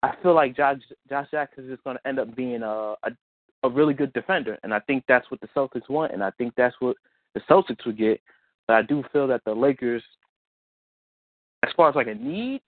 I 0.04 0.14
feel 0.22 0.34
like 0.34 0.56
Josh 0.56 0.80
Josh 1.08 1.28
Jackson 1.30 1.64
is 1.64 1.70
just 1.70 1.84
going 1.84 1.96
to 1.96 2.08
end 2.08 2.18
up 2.18 2.34
being 2.36 2.62
a, 2.62 2.94
a 3.02 3.10
a 3.62 3.70
really 3.70 3.94
good 3.94 4.12
defender, 4.12 4.58
and 4.62 4.74
I 4.74 4.80
think 4.80 5.04
that's 5.08 5.30
what 5.30 5.40
the 5.40 5.48
Celtics 5.56 5.88
want, 5.88 6.12
and 6.12 6.22
I 6.22 6.30
think 6.32 6.52
that's 6.54 6.76
what 6.80 6.96
the 7.32 7.40
Celtics 7.48 7.86
would 7.86 7.96
get. 7.96 8.20
But 8.66 8.74
I 8.74 8.82
do 8.82 9.02
feel 9.12 9.26
that 9.28 9.42
the 9.46 9.54
Lakers, 9.54 10.02
as 11.64 11.72
far 11.74 11.88
as 11.88 11.94
like 11.94 12.06
a 12.06 12.14
need, 12.14 12.60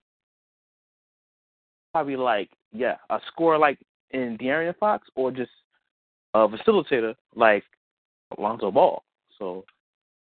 probably 1.93 2.16
like 2.16 2.49
yeah, 2.73 2.97
a 3.11 3.19
scorer 3.28 3.59
like 3.59 3.78
in 4.12 4.38
De'Aaron 4.38 4.76
Fox, 4.78 5.07
or 5.14 5.31
just 5.31 5.50
a 6.33 6.49
facilitator 6.49 7.14
like 7.35 7.64
Alonzo 8.38 8.71
Ball. 8.71 9.02
So 9.38 9.64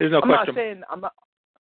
There's 0.01 0.11
no 0.11 0.19
I'm 0.19 0.29
question. 0.29 0.55
not 0.55 0.61
saying 0.61 0.83
I'm 0.91 1.01
not 1.01 1.13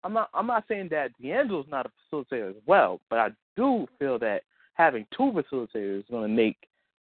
I'm 0.03 0.13
not 0.13 0.29
I'm 0.33 0.47
not 0.47 0.65
saying 0.67 0.89
that 0.91 1.11
D'Angelo's 1.21 1.67
not 1.69 1.85
a 1.85 2.15
facilitator 2.15 2.49
as 2.49 2.55
well, 2.65 2.99
but 3.09 3.19
I 3.19 3.29
do 3.55 3.87
feel 3.97 4.19
that 4.19 4.41
having 4.73 5.05
two 5.15 5.31
facilitators 5.31 5.99
is 5.99 6.05
going 6.09 6.23
to 6.23 6.35
make, 6.35 6.57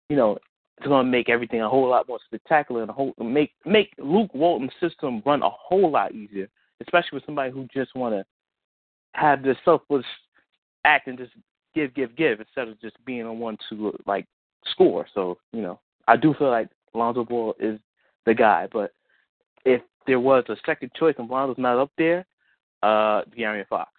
you 0.09 0.17
know, 0.17 0.39
it's 0.79 0.87
going 0.87 1.05
to 1.05 1.11
make 1.11 1.29
everything 1.29 1.61
a 1.61 1.69
whole 1.69 1.89
lot 1.89 2.09
more 2.09 2.21
spectacular 2.25 2.83
and 2.83 2.91
a 2.91 2.93
whole 2.93 3.13
make 3.19 3.51
make 3.65 3.93
Luke 3.99 4.33
Walton's 4.33 4.71
system 4.81 5.23
run 5.27 5.43
a 5.43 5.51
whole 5.51 5.91
lot 5.91 6.15
easier, 6.15 6.49
especially 6.81 7.17
with 7.17 7.27
somebody 7.27 7.51
who 7.51 7.67
just 7.75 7.95
want 7.97 8.15
to 8.15 8.25
have 9.15 9.43
this 9.43 9.57
selfless 9.65 10.05
act 10.85 11.09
and 11.09 11.19
just 11.19 11.33
give, 11.75 11.93
give, 11.95 12.15
give 12.17 12.39
instead 12.39 12.69
of 12.69 12.81
just 12.81 12.97
being 13.05 13.27
on 13.27 13.41
one 13.41 13.59
to 13.69 13.93
like 14.07 14.27
score. 14.71 15.07
So 15.15 15.39
you 15.53 15.63
know, 15.63 15.81
I 16.07 16.17
do 16.17 16.33
feel 16.39 16.51
like 16.51 16.69
Lonzo 16.95 17.25
Ball 17.25 17.55
is 17.59 17.81
the 18.25 18.35
guy, 18.35 18.69
but 18.73 18.93
if 19.65 19.83
there 20.07 20.21
was 20.21 20.45
a 20.49 20.57
second 20.65 20.93
choice 20.97 21.17
and 21.19 21.29
Lonzo's 21.29 21.59
not 21.59 21.79
up 21.79 21.91
there, 21.99 22.25
uh, 22.83 23.23
De'Aaron 23.37 23.67
Fox. 23.67 23.91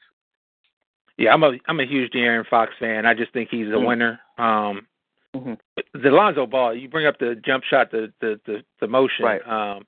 Yeah, 1.20 1.34
I'm 1.34 1.44
a 1.44 1.52
I'm 1.68 1.80
a 1.82 1.86
huge 1.86 2.14
De'Aaron 2.14 2.48
Fox 2.48 2.72
fan. 2.80 3.06
I 3.06 3.14
just 3.14 3.34
think 3.34 3.50
he's 3.52 3.68
a 3.68 3.72
mm-hmm. 3.72 3.86
winner. 3.86 4.20
Um, 4.38 4.88
mm-hmm. 5.36 5.54
The 5.94 6.10
Lonzo 6.10 6.46
Ball, 6.46 6.74
you 6.76 6.88
bring 6.88 7.06
up 7.06 7.20
the 7.20 7.36
jump 7.46 7.66
shot, 7.70 7.92
the 7.92 8.12
the 8.22 8.40
the, 8.46 8.64
the 8.80 8.88
motion. 8.88 9.26
Right. 9.26 9.42
Um, 9.46 9.84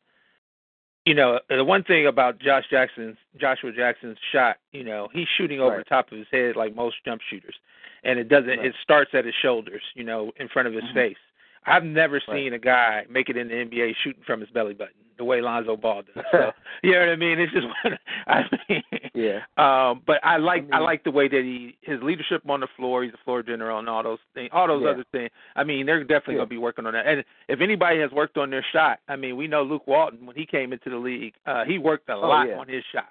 you 1.05 1.15
know, 1.15 1.39
the 1.49 1.63
one 1.63 1.83
thing 1.83 2.05
about 2.05 2.39
Josh 2.39 2.65
Jackson's 2.69 3.15
Joshua 3.39 3.71
Jackson's 3.71 4.17
shot, 4.33 4.57
you 4.73 4.83
know, 4.83 5.07
he's 5.13 5.27
shooting 5.37 5.61
over 5.61 5.77
right. 5.77 5.85
the 5.85 5.89
top 5.89 6.11
of 6.11 6.17
his 6.17 6.27
head 6.31 6.57
like 6.57 6.75
most 6.75 6.97
jump 7.05 7.21
shooters, 7.29 7.55
and 8.03 8.19
it 8.19 8.27
doesn't. 8.27 8.49
Right. 8.49 8.65
It 8.65 8.75
starts 8.83 9.11
at 9.13 9.23
his 9.23 9.33
shoulders, 9.41 9.81
you 9.95 10.03
know, 10.03 10.33
in 10.37 10.49
front 10.49 10.67
of 10.67 10.73
his 10.73 10.83
mm-hmm. 10.83 10.95
face. 10.95 11.17
I've 11.65 11.83
never 11.83 12.21
right. 12.27 12.37
seen 12.37 12.53
a 12.53 12.59
guy 12.59 13.05
make 13.09 13.29
it 13.29 13.37
in 13.37 13.47
the 13.47 13.53
NBA 13.53 13.93
shooting 14.03 14.23
from 14.25 14.41
his 14.41 14.49
belly 14.49 14.73
button 14.73 14.93
the 15.21 15.25
way 15.25 15.39
Lonzo 15.39 15.77
Ball 15.77 16.01
does. 16.01 16.23
So 16.31 16.51
you 16.83 16.93
know 16.93 16.99
what 16.99 17.09
I 17.09 17.15
mean? 17.15 17.39
It's 17.39 17.53
just 17.53 17.67
what 17.67 17.99
I 18.27 18.43
mean 18.67 18.83
Yeah. 19.13 19.39
Um 19.55 20.01
but 20.05 20.19
I 20.23 20.37
like 20.37 20.63
I, 20.63 20.65
mean, 20.65 20.73
I 20.73 20.79
like 20.79 21.03
the 21.03 21.11
way 21.11 21.27
that 21.27 21.41
he 21.43 21.77
his 21.81 22.01
leadership 22.01 22.41
on 22.49 22.61
the 22.61 22.67
floor, 22.75 23.03
he's 23.03 23.13
a 23.13 23.23
floor 23.23 23.43
general 23.43 23.77
and 23.77 23.87
all 23.87 24.01
those 24.01 24.17
things 24.33 24.49
all 24.51 24.67
those 24.67 24.81
yeah. 24.83 24.89
other 24.89 25.05
things. 25.11 25.29
I 25.55 25.63
mean, 25.63 25.85
they're 25.85 26.03
definitely 26.03 26.35
yeah. 26.35 26.39
gonna 26.39 26.49
be 26.49 26.57
working 26.57 26.87
on 26.87 26.93
that. 26.93 27.05
And 27.05 27.23
if 27.47 27.61
anybody 27.61 27.99
has 27.99 28.11
worked 28.11 28.37
on 28.37 28.49
their 28.49 28.65
shot, 28.73 28.99
I 29.07 29.15
mean 29.15 29.37
we 29.37 29.47
know 29.47 29.61
Luke 29.61 29.85
Walton 29.85 30.25
when 30.25 30.35
he 30.35 30.45
came 30.47 30.73
into 30.73 30.89
the 30.89 30.97
league, 30.97 31.35
uh 31.45 31.65
he 31.65 31.77
worked 31.77 32.09
a 32.09 32.13
oh, 32.13 32.21
lot 32.21 32.47
yeah. 32.47 32.57
on 32.57 32.67
his 32.67 32.83
shot. 32.91 33.09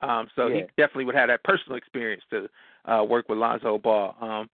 Um 0.00 0.26
so 0.34 0.48
he 0.48 0.62
definitely 0.76 1.04
would 1.04 1.14
have 1.14 1.28
that 1.28 1.44
personal 1.44 1.78
experience 1.78 2.24
to 2.30 2.48
uh 2.90 3.04
work 3.04 3.28
with 3.28 3.38
Lonzo 3.38 3.78
Ball. 3.78 4.16
Um 4.20 4.50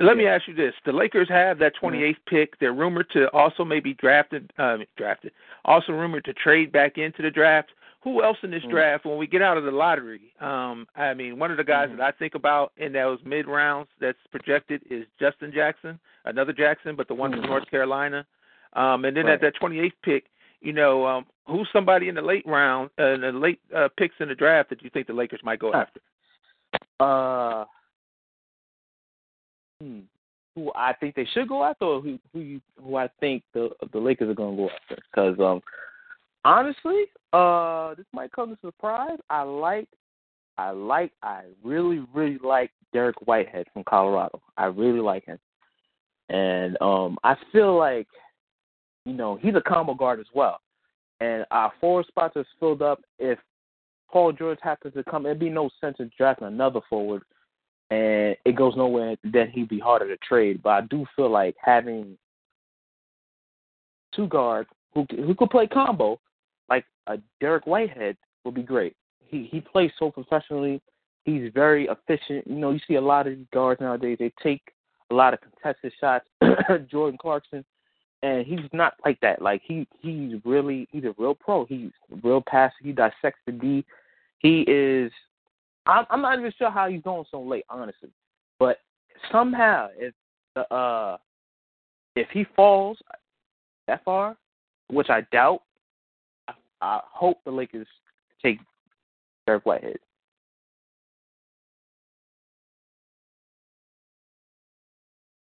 let 0.00 0.16
me 0.16 0.26
ask 0.26 0.48
you 0.48 0.54
this: 0.54 0.74
The 0.84 0.92
Lakers 0.92 1.28
have 1.28 1.58
that 1.58 1.74
28th 1.80 2.00
mm-hmm. 2.00 2.36
pick. 2.36 2.58
They're 2.58 2.72
rumored 2.72 3.10
to 3.12 3.28
also 3.32 3.64
maybe 3.64 3.94
drafted, 3.94 4.52
um, 4.58 4.84
drafted, 4.96 5.32
also 5.64 5.92
rumored 5.92 6.24
to 6.24 6.32
trade 6.32 6.72
back 6.72 6.98
into 6.98 7.22
the 7.22 7.30
draft. 7.30 7.70
Who 8.02 8.24
else 8.24 8.38
in 8.42 8.50
this 8.50 8.62
mm-hmm. 8.62 8.70
draft 8.70 9.04
when 9.04 9.18
we 9.18 9.26
get 9.26 9.42
out 9.42 9.58
of 9.58 9.64
the 9.64 9.70
lottery? 9.70 10.32
Um, 10.40 10.86
I 10.96 11.12
mean, 11.12 11.38
one 11.38 11.50
of 11.50 11.58
the 11.58 11.64
guys 11.64 11.88
mm-hmm. 11.88 11.98
that 11.98 12.14
I 12.14 12.18
think 12.18 12.34
about 12.34 12.72
in 12.78 12.92
those 12.92 13.18
mid 13.24 13.46
rounds 13.46 13.88
that's 14.00 14.18
projected 14.30 14.82
is 14.90 15.04
Justin 15.20 15.52
Jackson, 15.52 16.00
another 16.24 16.54
Jackson, 16.54 16.96
but 16.96 17.08
the 17.08 17.14
one 17.14 17.30
from 17.32 17.42
North 17.42 17.70
Carolina. 17.70 18.26
Um, 18.72 19.04
and 19.04 19.16
then 19.16 19.26
right. 19.26 19.34
at 19.34 19.40
that 19.42 19.60
28th 19.60 19.92
pick, 20.02 20.24
you 20.62 20.72
know, 20.72 21.06
um, 21.06 21.26
who's 21.46 21.68
somebody 21.72 22.08
in 22.08 22.14
the 22.14 22.22
late 22.22 22.46
round, 22.46 22.90
uh, 22.98 23.12
in 23.14 23.20
the 23.20 23.32
late 23.32 23.60
uh, 23.76 23.88
picks 23.98 24.14
in 24.20 24.28
the 24.28 24.34
draft 24.34 24.70
that 24.70 24.82
you 24.82 24.88
think 24.90 25.06
the 25.06 25.12
Lakers 25.12 25.40
might 25.42 25.58
go 25.58 25.74
after? 25.74 26.00
Uh, 27.00 27.64
hmm, 29.80 30.00
who 30.54 30.72
I 30.74 30.92
think 30.94 31.14
they 31.14 31.26
should 31.32 31.48
go 31.48 31.64
after, 31.64 31.84
or 31.84 32.00
who 32.00 32.18
who 32.32 32.40
you, 32.40 32.60
who 32.82 32.96
I 32.96 33.08
think 33.20 33.42
the 33.54 33.70
the 33.92 33.98
Lakers 33.98 34.30
are 34.30 34.34
going 34.34 34.56
to 34.56 34.62
go 34.62 34.70
after? 34.70 35.02
Because 35.10 35.38
um, 35.40 35.60
honestly, 36.44 37.04
uh, 37.32 37.94
this 37.94 38.06
might 38.12 38.32
come 38.32 38.52
as 38.52 38.58
a 38.62 38.68
surprise. 38.68 39.18
I 39.28 39.42
like, 39.42 39.88
I 40.58 40.70
like, 40.70 41.12
I 41.22 41.42
really 41.62 42.04
really 42.12 42.38
like 42.42 42.70
Derek 42.92 43.26
Whitehead 43.26 43.66
from 43.72 43.84
Colorado. 43.84 44.40
I 44.56 44.66
really 44.66 45.00
like 45.00 45.24
him, 45.24 45.38
and 46.28 46.76
um, 46.80 47.18
I 47.24 47.36
feel 47.52 47.76
like, 47.76 48.08
you 49.04 49.12
know, 49.12 49.38
he's 49.40 49.54
a 49.54 49.60
combo 49.60 49.94
guard 49.94 50.20
as 50.20 50.26
well, 50.34 50.60
and 51.20 51.46
our 51.50 51.72
forward 51.80 52.06
spots 52.06 52.36
are 52.36 52.46
filled 52.58 52.82
up. 52.82 53.00
If 53.18 53.38
Paul 54.10 54.32
George 54.32 54.58
happens 54.62 54.94
to 54.94 55.04
come, 55.04 55.26
it'd 55.26 55.38
be 55.38 55.48
no 55.48 55.70
sense 55.80 55.96
in 56.00 56.10
drafting 56.18 56.48
another 56.48 56.80
forward 56.90 57.22
and 57.90 58.36
it 58.44 58.54
goes 58.54 58.76
nowhere, 58.76 59.16
then 59.24 59.50
he'd 59.50 59.68
be 59.68 59.78
harder 59.78 60.06
to 60.08 60.16
trade. 60.18 60.62
But 60.62 60.70
I 60.70 60.80
do 60.82 61.04
feel 61.16 61.30
like 61.30 61.56
having 61.62 62.16
two 64.14 64.28
guards 64.28 64.68
who 64.94 65.06
who 65.10 65.34
could 65.34 65.50
play 65.50 65.66
combo, 65.66 66.20
like 66.68 66.84
a 67.06 67.18
Derek 67.40 67.66
Whitehead, 67.66 68.16
would 68.44 68.54
be 68.54 68.62
great. 68.62 68.94
He 69.26 69.48
he 69.50 69.60
plays 69.60 69.90
so 69.98 70.10
professionally. 70.10 70.80
He's 71.24 71.50
very 71.52 71.88
efficient. 71.88 72.46
You 72.46 72.56
know, 72.56 72.70
you 72.70 72.80
see 72.86 72.94
a 72.94 73.00
lot 73.00 73.26
of 73.26 73.50
guards 73.50 73.80
nowadays. 73.80 74.16
They 74.18 74.32
take 74.42 74.62
a 75.10 75.14
lot 75.14 75.34
of 75.34 75.40
contested 75.40 75.92
shots. 76.00 76.26
Jordan 76.90 77.18
Clarkson, 77.20 77.64
and 78.22 78.46
he's 78.46 78.60
not 78.72 78.94
like 79.04 79.20
that. 79.20 79.42
Like 79.42 79.62
he 79.64 79.86
he's 80.00 80.34
really 80.44 80.86
he's 80.92 81.04
a 81.04 81.14
real 81.18 81.34
pro. 81.34 81.64
He's 81.64 81.90
real 82.22 82.42
passer. 82.42 82.74
He 82.82 82.92
dissects 82.92 83.40
the 83.46 83.52
D. 83.52 83.84
He 84.38 84.62
is 84.62 85.12
I'm, 85.86 86.06
I'm 86.10 86.22
not 86.22 86.38
even 86.38 86.52
sure 86.58 86.70
how 86.70 86.88
he's 86.88 87.02
going 87.02 87.24
so 87.30 87.40
late, 87.40 87.64
honestly. 87.68 88.10
But 88.58 88.78
somehow, 89.32 89.88
if 89.96 90.14
the 90.54 90.72
uh, 90.74 91.16
if 92.16 92.28
he 92.32 92.44
falls 92.56 92.98
that 93.86 94.04
far, 94.04 94.36
which 94.88 95.08
I 95.08 95.22
doubt, 95.32 95.62
I, 96.48 96.52
I 96.80 97.00
hope 97.10 97.38
the 97.44 97.50
Lakers 97.50 97.86
take 98.42 98.58
Derek 99.46 99.64
Whitehead. 99.64 99.98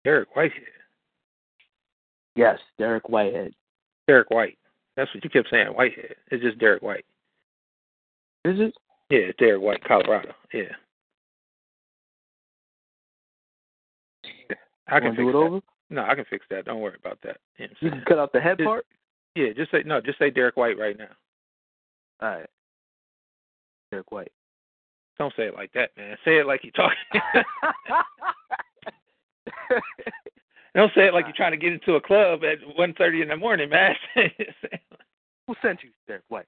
Derek 0.04 0.34
Whitehead. 0.34 0.62
Yes, 2.36 2.58
Derek 2.78 3.08
Whitehead. 3.08 3.52
Derek 4.06 4.30
White. 4.30 4.56
That's 4.96 5.12
what 5.14 5.22
you 5.22 5.30
kept 5.30 5.50
saying. 5.50 5.68
Whitehead. 5.68 6.14
It's 6.30 6.42
just 6.42 6.58
Derek 6.58 6.82
White. 6.82 7.04
Is 8.44 8.58
it? 8.58 8.74
Yeah, 9.10 9.32
Derek 9.38 9.60
White, 9.60 9.84
Colorado. 9.84 10.32
Yeah. 10.54 10.62
I 14.86 15.00
can 15.00 15.14
do 15.14 15.28
it 15.28 15.32
that. 15.32 15.38
over. 15.38 15.60
No, 15.90 16.04
I 16.04 16.14
can 16.14 16.24
fix 16.30 16.46
that. 16.50 16.64
Don't 16.64 16.80
worry 16.80 16.96
about 16.98 17.18
that. 17.22 17.38
You, 17.58 17.66
know 17.66 17.72
you 17.80 17.90
can 17.90 18.02
cut 18.06 18.18
out 18.18 18.32
the 18.32 18.40
head 18.40 18.58
just, 18.58 18.66
part. 18.66 18.86
Yeah, 19.34 19.48
just 19.56 19.70
say 19.70 19.82
no. 19.84 20.00
Just 20.00 20.18
say 20.18 20.30
Derek 20.30 20.56
White 20.56 20.78
right 20.78 20.96
now. 20.96 21.10
All 22.20 22.28
right. 22.28 22.46
Derek 23.90 24.10
White. 24.12 24.32
Don't 25.18 25.34
say 25.36 25.44
it 25.44 25.54
like 25.54 25.72
that, 25.72 25.90
man. 25.96 26.16
Say 26.24 26.38
it 26.38 26.46
like 26.46 26.62
you're 26.62 26.72
talking. 26.72 26.96
Don't 30.74 30.92
say 30.94 31.06
it 31.06 31.14
like 31.14 31.26
you're 31.26 31.36
trying 31.36 31.52
to 31.52 31.56
get 31.56 31.72
into 31.72 31.94
a 31.94 32.00
club 32.00 32.40
at 32.44 32.58
one 32.76 32.94
thirty 32.94 33.22
in 33.22 33.28
the 33.28 33.36
morning, 33.36 33.68
man. 33.68 33.94
Who 35.46 35.54
sent 35.62 35.82
you, 35.82 35.90
Derek 36.06 36.22
White? 36.28 36.46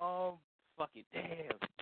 Um, 0.00 0.32
fuck 0.78 0.90
it, 0.94 1.04
damn. 1.12 1.24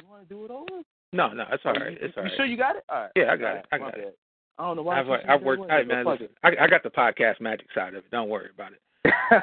You 0.03 0.09
want 0.09 0.29
to 0.29 0.35
do 0.35 0.45
it 0.45 0.51
over? 0.51 0.83
No, 1.13 1.29
no, 1.33 1.45
it's 1.53 1.63
all 1.65 1.73
right. 1.73 1.97
It's 2.01 2.17
all 2.17 2.23
right. 2.25 2.33
you 2.33 2.37
sure 2.37 2.47
you 2.47 2.57
got 2.57 2.77
it? 2.77 2.85
All 2.89 3.01
right. 3.03 3.11
Yeah, 3.17 3.33
I 3.33 3.37
got 3.37 3.57
it. 3.57 3.67
I 3.73 3.79
got 3.79 3.99
it. 3.99 4.19
I 4.59 4.67
don't 4.67 4.77
know 4.77 4.83
why. 4.83 5.01
I've, 5.01 5.07
I've 5.29 5.43
worked. 5.43 5.71
Hey, 5.71 5.85
man, 5.85 6.05
listen, 6.05 6.29
I, 6.43 6.51
I 6.61 6.67
got 6.67 6.83
the 6.83 6.91
podcast 6.91 7.41
magic 7.41 7.69
side 7.75 7.95
of 7.95 8.05
it. 8.05 8.11
Don't 8.11 8.29
worry 8.29 8.49
about 8.55 8.73
it. 8.73 9.43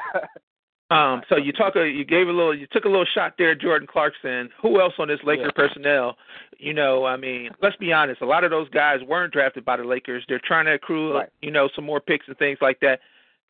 Um, 0.88 1.22
so 1.28 1.36
you 1.36 1.52
talk, 1.52 1.74
you 1.74 2.04
gave 2.04 2.28
a 2.28 2.32
little, 2.32 2.54
you 2.56 2.68
took 2.70 2.84
a 2.84 2.88
little 2.88 3.06
shot 3.12 3.34
there, 3.38 3.56
Jordan 3.56 3.88
Clarkson. 3.90 4.48
Who 4.62 4.80
else 4.80 4.94
on 5.00 5.08
this 5.08 5.18
Laker 5.24 5.42
Yeah. 5.46 5.50
personnel? 5.52 6.16
You 6.58 6.74
know, 6.74 7.04
I 7.04 7.16
mean, 7.16 7.50
let's 7.60 7.74
be 7.76 7.92
honest. 7.92 8.20
A 8.22 8.26
lot 8.26 8.44
of 8.44 8.50
those 8.52 8.68
guys 8.68 9.00
weren't 9.02 9.32
drafted 9.32 9.64
by 9.64 9.78
the 9.78 9.82
Lakers. 9.84 10.24
They're 10.28 10.38
trying 10.44 10.66
to 10.66 10.74
accrue, 10.74 11.14
Right. 11.16 11.28
you 11.42 11.50
know, 11.50 11.68
some 11.74 11.84
more 11.84 12.00
picks 12.00 12.28
and 12.28 12.38
things 12.38 12.58
like 12.60 12.78
that. 12.80 13.00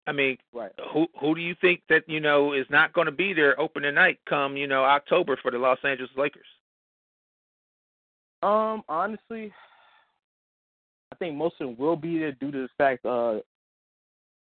I 0.06 0.12
mean, 0.12 0.38
right. 0.52 0.70
who 0.92 1.06
who 1.20 1.34
do 1.34 1.40
you 1.40 1.54
think 1.60 1.82
that 1.88 2.08
you 2.08 2.20
know 2.20 2.52
is 2.52 2.66
not 2.70 2.92
going 2.92 3.06
to 3.06 3.12
be 3.12 3.32
there 3.32 3.58
opening 3.60 3.94
night 3.94 4.18
come 4.28 4.56
you 4.56 4.66
know 4.66 4.84
October 4.84 5.36
for 5.40 5.50
the 5.50 5.58
Los 5.58 5.78
Angeles 5.84 6.10
Lakers? 6.16 6.46
Um, 8.42 8.82
honestly, 8.88 9.52
I 11.12 11.16
think 11.16 11.36
most 11.36 11.56
of 11.60 11.66
them 11.66 11.76
will 11.76 11.96
be 11.96 12.18
there 12.18 12.32
due 12.32 12.52
to 12.52 12.62
the 12.62 12.68
fact 12.78 13.04
uh 13.04 13.40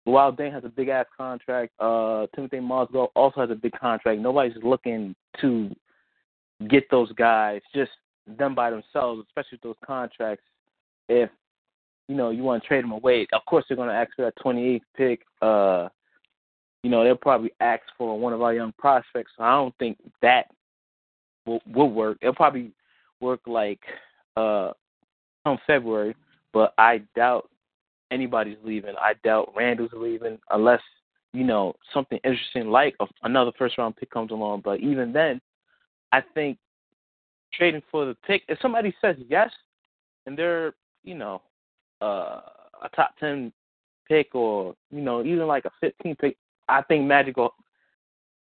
Luol 0.08 0.38
Deng 0.38 0.52
has 0.52 0.66
a 0.66 0.70
big 0.70 0.90
ass 0.90 1.06
contract. 1.16 1.72
Uh 1.80 2.26
Timothy 2.36 2.58
Mozgov 2.58 3.10
also 3.16 3.42
has 3.42 3.52
a 3.52 3.56
big 3.56 3.74
contract. 3.80 4.20
Nobody's 4.20 4.58
looking 4.64 5.16
to 5.42 5.76
get 6.68 6.90
those 6.90 7.12
guys 7.14 7.62
just 7.76 7.92
them 8.26 8.56
by 8.56 8.70
themselves, 8.70 9.24
especially 9.28 9.58
with 9.58 9.62
those 9.62 9.86
contracts. 9.86 10.44
If 11.10 11.30
you 12.08 12.16
know 12.16 12.30
you 12.30 12.44
want 12.44 12.62
to 12.62 12.68
trade 12.68 12.84
them 12.84 12.92
away, 12.92 13.28
of 13.34 13.46
course 13.46 13.66
they're 13.68 13.78
going 13.78 13.90
to 13.90 13.96
ask 13.96 14.12
for 14.16 14.24
that 14.24 14.38
28th 14.44 14.82
pick. 14.96 15.22
Uh, 15.42 15.90
you 16.84 16.90
know 16.90 17.04
they'll 17.04 17.16
probably 17.16 17.52
ask 17.60 17.84
for 17.98 18.20
one 18.20 18.34
of 18.34 18.42
our 18.42 18.54
young 18.54 18.74
prospects. 18.78 19.32
So 19.38 19.44
I 19.44 19.56
don't 19.56 19.76
think 19.78 19.98
that 20.22 20.48
will 21.46 21.62
will 21.74 21.90
work. 21.90 22.18
It'll 22.22 22.36
probably 22.36 22.72
work 23.20 23.42
like 23.48 23.80
uh 24.36 24.72
come 25.46 25.58
February, 25.66 26.16
but 26.52 26.74
I 26.78 27.02
doubt 27.16 27.50
anybody's 28.12 28.58
leaving. 28.64 28.96
I 29.00 29.14
doubt 29.24 29.54
Randle's 29.56 29.92
leaving 29.94 30.40
unless 30.52 30.82
you 31.34 31.44
know 31.44 31.74
something 31.94 32.20
interesting 32.24 32.68
like 32.68 32.96
a, 33.00 33.06
another 33.24 33.52
first 33.58 33.78
round 33.78 33.96
pick 33.96 34.12
comes 34.12 34.32
along. 34.32 34.62
But 34.64 34.82
even 34.82 35.14
then, 35.14 35.40
I 36.12 36.22
think 36.34 36.58
trading 37.54 37.84
for 37.90 38.06
the 38.06 38.16
pick. 38.26 38.44
If 38.48 38.60
somebody 38.62 38.94
says 39.02 39.16
yes, 39.30 39.50
and 40.26 40.38
they're 40.38 40.74
you 41.04 41.16
know, 41.16 41.42
uh, 42.04 42.42
a 42.84 42.90
top 42.96 43.16
ten 43.20 43.52
pick 44.08 44.36
or 44.36 44.76
you 44.92 45.02
know 45.02 45.24
even 45.24 45.48
like 45.48 45.66
a 45.66 45.72
15 45.82 46.16
pick, 46.18 46.38
I 46.68 46.82
think 46.84 47.06
Magic 47.06 47.38
will 47.38 47.54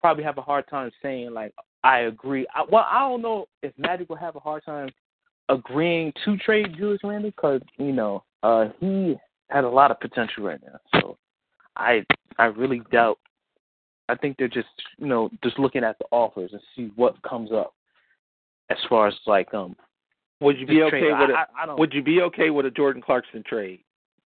probably 0.02 0.24
have 0.24 0.38
a 0.38 0.41
hard 0.41 0.68
time 0.68 0.91
saying 1.02 1.34
like 1.34 1.54
I 1.84 2.00
agree. 2.02 2.48
I, 2.54 2.63
well, 2.70 2.86
I 2.89 3.08
don't 3.08 3.22
know 3.22 3.46
if 3.62 3.72
Magic 3.78 4.10
will 4.10 4.15
have 4.15 4.36
a 4.36 4.39
hard 4.39 4.65
time 4.65 4.89
agreeing 5.50 6.12
to 6.26 6.36
trade 6.38 6.76
Julius 6.78 7.02
Randle 7.04 7.32
because 7.32 7.62
you 7.78 7.94
know 7.94 8.24
uh, 8.44 8.65
he 8.80 9.15
has 9.50 9.63
a 9.63 9.68
lot 9.68 9.91
of 9.91 10.00
potential 10.00 10.44
right 10.44 10.60
now. 10.65 10.80
So 11.00 11.18
I 11.76 12.04
I 12.38 12.46
really 12.46 12.82
doubt. 12.91 13.20
I 14.10 14.15
think 14.15 14.38
they're 14.38 14.48
just 14.48 14.68
you 14.98 15.08
know 15.08 15.30
just 15.44 15.60
looking 15.60 15.84
at 15.84 15.98
the 16.00 16.06
offers 16.12 16.52
and 16.54 16.62
see 16.76 16.91
what 16.96 17.22
comes 17.24 17.52
up 17.52 17.74
as 18.70 18.78
far 18.89 19.08
as 19.08 19.13
like 19.26 19.54
um. 19.54 19.76
Would 20.41 20.60
you 20.60 20.67
be 20.67 20.82
okay 20.84 21.00
trade. 21.00 21.19
with 21.19 21.30
a, 21.30 21.34
I, 21.34 21.45
I 21.63 21.65
don't, 21.65 21.80
Would 21.80 21.93
you 21.93 22.04
be 22.04 22.21
okay 22.21 22.50
with 22.50 22.65
a 22.65 22.71
Jordan 22.71 23.02
Clarkson 23.02 23.43
trade 23.48 23.80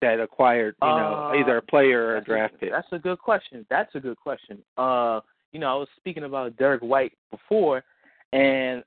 that 0.02 0.20
acquired 0.20 0.76
you 0.82 0.88
know 0.88 1.32
Uh, 1.34 1.40
either 1.40 1.58
a 1.58 1.62
player 1.62 2.08
or 2.08 2.18
a 2.18 2.24
draft 2.24 2.60
pick? 2.60 2.72
That's 2.72 2.88
a 2.92 3.00
good 3.00 3.20
question. 3.20 3.66
That's 3.70 3.94
a 3.96 4.00
good 4.00 4.18
question. 4.18 4.60
Uh, 4.78 5.22
you 5.52 5.60
know, 5.60 5.68
I 5.68 5.76
was 5.76 5.88
speaking 5.98 6.24
about 6.24 6.56
Derek 6.58 6.82
White 6.82 7.14
before, 7.32 7.84
and 8.32 8.84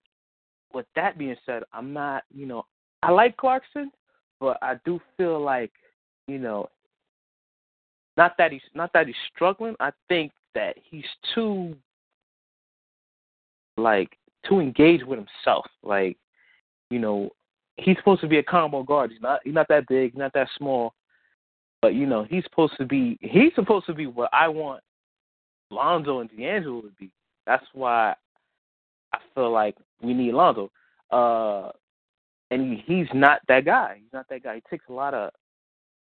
with 0.73 0.87
that 0.95 1.19
being 1.19 1.37
said, 1.45 1.63
I'm 1.73 1.93
not, 1.93 2.25
you 2.35 2.47
know, 2.47 2.65
I 3.03 3.11
like 3.11 3.37
Clarkson, 3.37 3.91
but 4.39 4.59
I 4.63 4.77
do 4.85 5.01
feel 5.17 5.41
like, 5.41 5.73
you 6.29 6.39
know, 6.39 6.69
not 8.17 8.37
that 8.39 8.53
he's 8.53 8.63
not 8.75 8.93
that 8.93 9.07
he's 9.07 9.17
struggling. 9.35 9.75
I 9.81 9.91
think 10.09 10.33
that 10.55 10.77
he's 10.83 11.05
too, 11.35 11.77
like, 13.77 14.17
too 14.49 14.61
engaged 14.61 15.05
with 15.05 15.19
himself. 15.19 15.67
Like, 15.83 16.17
you 16.91 16.99
know, 16.99 17.31
he's 17.77 17.97
supposed 17.97 18.21
to 18.21 18.29
be 18.29 18.39
a 18.39 18.43
combo 18.43 18.83
guard. 18.83 19.11
He's 19.11 19.23
not. 19.23 19.41
He's 19.45 19.55
not 19.55 19.69
that 19.69 19.87
big. 19.89 20.17
Not 20.17 20.33
that 20.35 20.49
small. 20.57 20.95
But 21.83 21.95
you 21.95 22.07
know, 22.07 22.25
he's 22.25 22.45
supposed 22.45 22.75
to 22.79 22.85
be 22.85 23.19
he's 23.21 23.55
supposed 23.55 23.87
to 23.87 23.95
be 23.95 24.07
what 24.07 24.31
I 24.33 24.49
want 24.49 24.83
Lonzo 25.71 26.21
and 26.21 26.31
D'Angelo 26.31 26.83
to 26.83 26.91
be. 26.99 27.11
That's 27.47 27.65
why 27.73 28.15
I 29.13 29.19
feel 29.35 29.51
like 29.51 29.77
we 30.03 30.13
need 30.13 30.35
Lonzo. 30.35 30.71
Uh 31.11 31.71
and 32.51 32.73
he, 32.73 32.83
he's 32.85 33.07
not 33.15 33.41
that 33.49 33.65
guy. 33.65 33.99
He's 34.03 34.13
not 34.13 34.29
that 34.29 34.43
guy. 34.43 34.57
He 34.57 34.63
takes 34.69 34.85
a 34.89 34.93
lot 34.93 35.15
of 35.15 35.31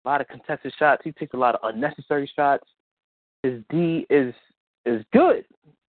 a 0.04 0.08
lot 0.08 0.20
of 0.20 0.28
contested 0.28 0.72
shots. 0.78 1.02
He 1.04 1.12
takes 1.12 1.34
a 1.34 1.38
lot 1.38 1.56
of 1.56 1.74
unnecessary 1.74 2.30
shots. 2.36 2.64
His 3.42 3.60
D 3.70 4.06
is 4.08 4.34
is 4.84 5.04
good, 5.12 5.44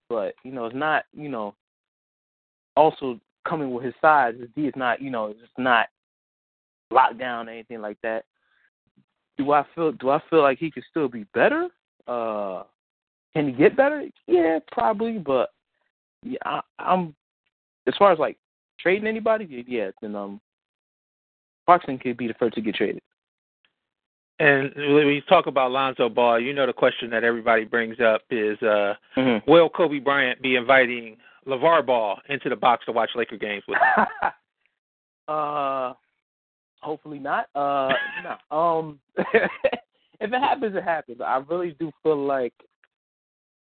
but 0.10 0.34
you 0.43 0.52
know, 0.52 0.65
it's 0.65 0.76
not, 0.76 1.04
you 1.13 1.30
know, 1.30 1.54
also 2.76 3.19
coming 3.47 3.71
with 3.71 3.86
his 3.86 3.93
size. 4.01 4.36
His 4.39 4.49
D 4.55 4.67
is 4.67 4.73
not, 4.75 5.01
you 5.01 5.10
know, 5.10 5.27
it's 5.27 5.39
not 5.57 5.88
locked 6.91 7.19
down 7.19 7.47
or 7.49 7.51
anything 7.51 7.81
like 7.81 7.97
that 8.03 8.25
do 9.38 9.51
I 9.51 9.65
feel 9.75 9.91
do 9.93 10.10
I 10.10 10.19
feel 10.29 10.41
like 10.41 10.57
he 10.57 10.71
could 10.71 10.83
still 10.89 11.07
be 11.07 11.25
better? 11.33 11.67
Uh, 12.07 12.63
can 13.33 13.47
he 13.47 13.51
get 13.53 13.77
better? 13.77 14.05
Yeah, 14.25 14.60
probably. 14.71 15.19
But 15.19 15.51
yeah, 16.23 16.39
I, 16.43 16.62
I'm 16.79 17.15
as 17.88 17.93
far 17.97 18.12
as 18.12 18.19
like 18.19 18.38
trading 18.79 19.07
anybody, 19.07 19.65
yeah, 19.67 19.91
then 20.01 20.15
um, 20.15 20.41
Clarkson 21.65 21.97
could 21.99 22.17
be 22.17 22.27
the 22.27 22.33
first 22.33 22.55
to 22.55 22.62
get 22.62 22.75
traded. 22.75 23.01
And 24.39 24.71
when 24.75 25.07
you 25.07 25.21
talk 25.21 25.47
about 25.47 25.71
Lonzo 25.71 26.10
Ball, 26.10 26.39
you 26.39 26.53
know 26.53 26.67
the 26.67 26.73
question 26.73 27.10
that 27.10 27.23
everybody 27.23 27.65
brings 27.65 27.99
up 27.99 28.21
is, 28.29 28.62
uh, 28.62 28.93
Mm-hmm. 29.15 29.49
will 29.49 29.67
Kobe 29.67 29.97
Bryant 29.97 30.39
be 30.43 30.55
inviting 30.57 31.17
LeVar 31.47 31.86
Ball 31.86 32.19
into 32.29 32.49
the 32.49 32.55
box 32.55 32.86
to 32.86 32.91
watch 32.91 33.10
Laker 33.15 33.38
games 33.38 33.63
with 33.67 33.77
uh, 35.27 35.93
hopefully 36.81 37.19
not. 37.19 37.47
Uh, 37.55 37.89
no. 38.51 38.57
Um, 38.57 38.99
if 39.17 39.49
it 40.19 40.41
happens, 40.41 40.75
it 40.75 40.83
happens. 40.83 41.21
I 41.21 41.41
really 41.49 41.75
do 41.79 41.91
feel 42.03 42.23
like, 42.25 42.53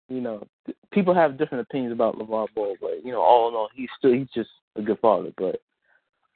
you 0.10 0.22
know, 0.22 0.46
people 0.92 1.14
have 1.14 1.38
different 1.38 1.68
opinions 1.68 1.94
about 1.94 2.18
LeVar 2.18 2.48
Ball, 2.54 2.76
but 2.80 3.04
you 3.04 3.12
know, 3.12 3.22
all 3.22 3.50
in 3.50 3.56
all, 3.56 3.70
he's 3.74 3.90
still 3.98 4.14
he's 4.14 4.28
just 4.34 4.50
a 4.76 4.82
good 4.82 5.00
father. 5.00 5.32
But 5.38 5.62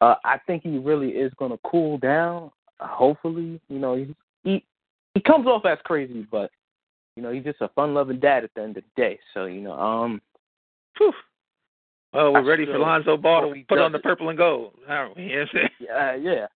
uh, 0.02 0.16
I 0.24 0.38
think 0.48 0.64
he 0.64 0.78
really 0.78 1.10
is 1.10 1.32
going 1.38 1.52
to 1.52 1.60
cool 1.70 1.98
down. 1.98 2.52
Hopefully, 2.80 3.60
you 3.70 3.80
know, 3.80 3.96
he 3.96 4.16
he 4.44 4.66
he 5.14 5.22
comes 5.22 5.48
off 5.48 5.66
as 5.66 5.78
crazy, 5.84 6.26
but 6.32 6.52
you 7.16 7.24
know, 7.24 7.32
he's 7.32 7.46
just 7.46 7.62
a 7.62 7.70
fun-loving 7.70 8.20
dad 8.20 8.44
at 8.44 8.50
the 8.56 8.62
end 8.62 8.76
of 8.76 8.84
the 8.84 9.02
day. 9.02 9.20
So 9.34 9.46
you 9.46 9.62
know, 9.62 9.74
um, 9.74 10.22
Whew. 10.98 11.14
Well, 12.16 12.34
we're 12.34 12.40
I 12.40 12.44
ready 12.44 12.66
for 12.66 12.80
Lonzo 12.80 13.18
Ball 13.18 13.54
to 13.54 13.64
put 13.68 13.80
on 13.80 13.92
the 13.92 14.00
purple 14.00 14.30
and 14.30 14.38
gold, 14.38 14.74
aren't 14.88 15.16
we? 15.18 15.24
You 15.24 15.30
know 15.30 15.46
what 15.54 15.62
I'm 15.62 16.16
saying? 16.16 16.18
yeah, 16.26 16.48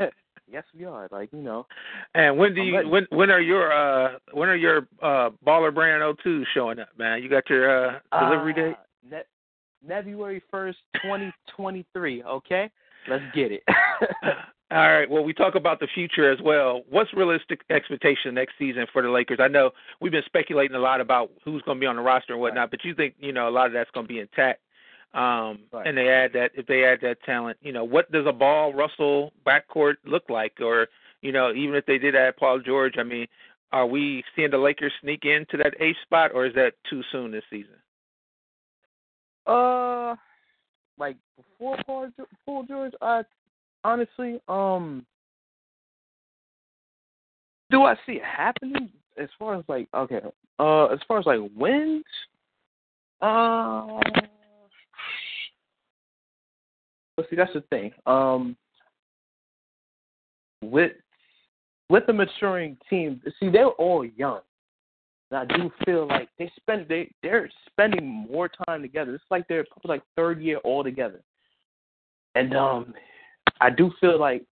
yeah. 0.00 0.08
yes, 0.50 0.64
we 0.78 0.84
are. 0.84 1.08
Like 1.10 1.32
you 1.32 1.40
know, 1.42 1.66
And 2.14 2.36
when 2.38 2.54
do 2.54 2.60
I'm 2.60 2.66
you 2.68 2.74
ready. 2.76 2.88
when 2.88 3.06
when 3.10 3.30
are 3.30 3.40
your 3.40 3.72
uh 3.72 4.18
when 4.32 4.48
are 4.48 4.56
your 4.56 4.86
uh 5.02 5.30
baller 5.46 5.74
brand 5.74 6.02
O2 6.02 6.44
showing 6.54 6.78
up, 6.78 6.88
man? 6.98 7.22
You 7.22 7.28
got 7.28 7.48
your 7.48 7.86
uh 7.96 7.98
delivery 8.20 8.52
date? 8.52 8.74
Uh, 8.74 8.84
Ne- 9.10 9.88
February 9.88 10.42
first, 10.50 10.78
twenty 11.02 11.32
twenty 11.56 11.86
three. 11.94 12.22
Okay, 12.22 12.70
let's 13.08 13.24
get 13.34 13.50
it. 13.52 13.62
All 14.72 14.88
right. 14.88 15.10
Well, 15.10 15.24
we 15.24 15.32
talk 15.32 15.56
about 15.56 15.80
the 15.80 15.88
future 15.94 16.30
as 16.30 16.38
well. 16.44 16.82
What's 16.88 17.12
realistic 17.14 17.62
expectation 17.70 18.34
next 18.34 18.52
season 18.56 18.86
for 18.92 19.02
the 19.02 19.08
Lakers? 19.10 19.38
I 19.40 19.48
know 19.48 19.70
we've 20.00 20.12
been 20.12 20.22
speculating 20.26 20.76
a 20.76 20.80
lot 20.80 21.00
about 21.00 21.30
who's 21.44 21.60
going 21.62 21.78
to 21.78 21.80
be 21.80 21.86
on 21.86 21.96
the 21.96 22.02
roster 22.02 22.34
and 22.34 22.40
whatnot, 22.40 22.70
but 22.70 22.84
you 22.84 22.94
think 22.94 23.14
you 23.18 23.32
know 23.32 23.48
a 23.48 23.50
lot 23.50 23.66
of 23.66 23.72
that's 23.72 23.90
going 23.92 24.06
to 24.06 24.12
be 24.12 24.20
intact. 24.20 24.60
Um, 25.12 25.60
Right. 25.72 25.86
And 25.86 25.96
they 25.96 26.08
add 26.08 26.32
that 26.34 26.52
if 26.54 26.66
they 26.66 26.84
add 26.84 27.00
that 27.02 27.22
talent, 27.24 27.58
you 27.60 27.72
know, 27.72 27.84
what 27.84 28.10
does 28.12 28.26
a 28.26 28.32
Ball 28.32 28.72
Russell 28.72 29.32
backcourt 29.44 29.96
look 30.04 30.24
like? 30.28 30.60
Or 30.60 30.88
you 31.20 31.32
know, 31.32 31.52
even 31.52 31.74
if 31.74 31.84
they 31.86 31.98
did 31.98 32.14
add 32.14 32.36
Paul 32.36 32.60
George, 32.60 32.94
I 32.98 33.02
mean, 33.02 33.26
are 33.72 33.86
we 33.86 34.24
seeing 34.34 34.50
the 34.50 34.58
Lakers 34.58 34.92
sneak 35.00 35.24
into 35.24 35.56
that 35.58 35.74
eighth 35.80 35.98
spot, 36.02 36.30
or 36.32 36.46
is 36.46 36.54
that 36.54 36.74
too 36.88 37.02
soon 37.12 37.30
this 37.30 37.44
season? 37.50 37.76
uh, 39.46 40.14
like 40.98 41.16
before 41.36 41.76
Paul, 41.86 42.10
Paul 42.46 42.64
George, 42.64 42.92
I 43.00 43.22
honestly, 43.84 44.40
um, 44.48 45.04
do 47.70 47.82
I 47.82 47.94
see 48.06 48.12
it 48.12 48.24
happening? 48.24 48.90
As 49.16 49.28
far 49.38 49.56
as 49.56 49.64
like, 49.68 49.88
okay, 49.94 50.20
uh, 50.58 50.86
as 50.86 51.00
far 51.06 51.18
as 51.18 51.26
like 51.26 51.40
wins, 51.56 52.04
uh, 53.20 54.00
see, 57.28 57.36
that's 57.36 57.52
the 57.52 57.62
thing. 57.62 57.92
Um, 58.06 58.56
with 60.62 60.92
with 61.88 62.06
the 62.06 62.12
maturing 62.12 62.76
team, 62.88 63.20
see, 63.40 63.48
they're 63.50 63.66
all 63.66 64.04
young. 64.04 64.40
And 65.30 65.40
I 65.40 65.56
do 65.56 65.70
feel 65.84 66.06
like 66.08 66.28
they 66.38 66.50
spend 66.56 66.86
they 66.88 67.10
they're 67.22 67.48
spending 67.70 68.26
more 68.30 68.50
time 68.66 68.82
together. 68.82 69.14
It's 69.14 69.24
like 69.30 69.46
they're 69.48 69.64
probably 69.64 69.96
like 69.96 70.02
third 70.16 70.40
year 70.40 70.58
all 70.58 70.82
together. 70.82 71.20
And 72.34 72.56
um 72.56 72.94
I 73.60 73.70
do 73.70 73.92
feel 74.00 74.18
like 74.18 74.44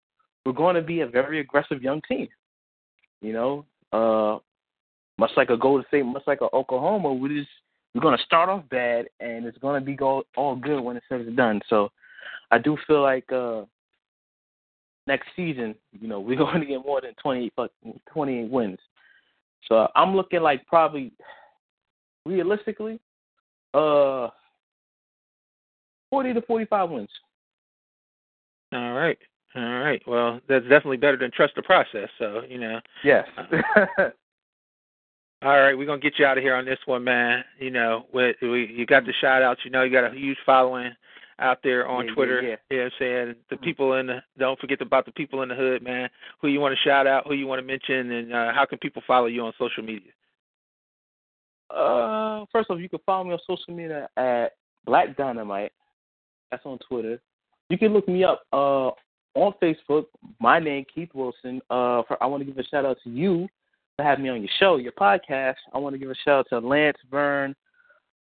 we're 0.44 0.52
going 0.52 0.76
to 0.76 0.82
be 0.82 1.00
a 1.00 1.06
very 1.06 1.40
aggressive 1.40 1.82
young 1.82 2.00
team. 2.08 2.28
You 3.22 3.32
know, 3.32 3.64
uh 3.92 4.38
much 5.18 5.30
like 5.36 5.48
a 5.48 5.56
Golden 5.56 5.86
State, 5.88 6.04
much 6.04 6.24
like 6.26 6.42
a 6.42 6.54
Oklahoma, 6.54 7.12
we 7.12 7.30
just 7.30 7.48
we're 7.94 8.02
going 8.02 8.16
to 8.16 8.24
start 8.24 8.50
off 8.50 8.68
bad 8.68 9.06
and 9.20 9.46
it's 9.46 9.56
going 9.56 9.80
to 9.80 9.84
be 9.84 9.94
go, 9.94 10.22
all 10.36 10.54
good 10.54 10.80
when 10.80 10.98
it's 10.98 11.36
done. 11.36 11.62
So 11.68 11.90
I 12.50 12.58
do 12.58 12.76
feel 12.86 13.02
like 13.02 13.30
uh 13.32 13.62
next 15.06 15.28
season, 15.36 15.74
you 15.92 16.08
know, 16.08 16.20
we're 16.20 16.36
going 16.36 16.60
to 16.60 16.66
get 16.66 16.84
more 16.84 17.00
than 17.00 17.14
28 17.22 17.52
fuck- 17.54 17.70
28 18.12 18.50
wins. 18.50 18.78
So 19.68 19.88
I'm 19.94 20.14
looking 20.14 20.42
like 20.42 20.66
probably 20.66 21.12
realistically, 22.24 23.00
uh, 23.74 24.28
forty 26.10 26.32
to 26.32 26.40
forty-five 26.42 26.88
wins. 26.88 27.08
All 28.72 28.92
right. 28.92 29.18
All 29.54 29.80
right. 29.80 30.02
Well, 30.06 30.40
that's 30.48 30.64
definitely 30.64 30.98
better 30.98 31.16
than 31.16 31.30
trust 31.30 31.54
the 31.56 31.62
process. 31.62 32.08
So, 32.18 32.42
you 32.48 32.58
know. 32.58 32.80
Yes. 33.02 33.26
All 35.42 35.60
right, 35.60 35.76
we're 35.76 35.86
gonna 35.86 36.00
get 36.00 36.18
you 36.18 36.24
out 36.24 36.38
of 36.38 36.42
here 36.44 36.54
on 36.54 36.64
this 36.64 36.78
one, 36.86 37.04
man. 37.04 37.44
You 37.58 37.70
know, 37.70 38.06
we, 38.12 38.34
we 38.40 38.66
you 38.74 38.86
got 38.86 39.04
the 39.04 39.12
shout 39.20 39.42
outs. 39.42 39.60
You 39.64 39.70
know, 39.70 39.82
you 39.82 39.92
got 39.92 40.10
a 40.10 40.14
huge 40.16 40.38
following 40.46 40.92
out 41.38 41.58
there 41.62 41.86
on 41.86 42.04
Yeah, 42.04 42.10
yeah, 42.10 42.14
Twitter. 42.14 42.42
yeah. 42.42 42.56
You 42.70 42.76
know 42.78 42.84
what 42.84 42.92
I'm 42.92 42.98
saying? 42.98 43.34
The 43.50 43.56
Mhm. 43.56 43.62
people 43.62 43.94
in 43.94 44.06
the 44.06 44.22
don't 44.38 44.58
forget 44.58 44.80
about 44.80 45.04
the 45.04 45.12
people 45.12 45.42
in 45.42 45.48
the 45.50 45.54
hood, 45.54 45.82
man. 45.82 46.08
Who 46.40 46.48
you 46.48 46.60
want 46.60 46.74
to 46.76 46.82
shout 46.82 47.06
out? 47.06 47.26
Who 47.26 47.34
you 47.34 47.46
want 47.46 47.58
to 47.60 47.66
mention? 47.66 48.10
And 48.10 48.32
uh, 48.34 48.52
how 48.52 48.64
can 48.64 48.78
people 48.78 49.02
follow 49.06 49.26
you 49.26 49.44
on 49.44 49.52
social 49.58 49.82
media? 49.82 50.12
uh, 51.70 52.44
first 52.52 52.70
off, 52.70 52.78
you 52.78 52.88
can 52.88 53.00
follow 53.04 53.24
me 53.24 53.32
on 53.32 53.38
social 53.46 53.74
media 53.74 54.08
at 54.16 54.54
Black 54.84 55.16
Dynamite. 55.16 55.72
That's 56.50 56.64
on 56.64 56.78
Twitter. 56.78 57.20
You 57.68 57.76
can 57.78 57.92
look 57.92 58.06
me 58.08 58.22
up 58.24 58.44
uh 58.52 58.90
on 59.34 59.52
Facebook. 59.60 60.06
My 60.40 60.58
name 60.58 60.84
Keith 60.94 61.10
Wilson. 61.12 61.60
Uh, 61.68 62.02
for, 62.04 62.16
I 62.22 62.26
want 62.26 62.40
to 62.42 62.44
give 62.46 62.56
a 62.58 62.64
shout 62.68 62.84
out 62.86 62.96
to 63.04 63.10
you 63.10 63.48
for 63.96 64.04
having 64.04 64.24
me 64.24 64.30
on 64.30 64.40
your 64.40 64.50
show, 64.58 64.76
your 64.76 64.92
podcast. 64.92 65.56
I 65.74 65.78
want 65.78 65.94
to 65.94 65.98
give 65.98 66.10
a 66.10 66.14
shout 66.14 66.38
out 66.40 66.46
to 66.50 66.66
Lance 66.66 66.96
Verne, 67.10 67.54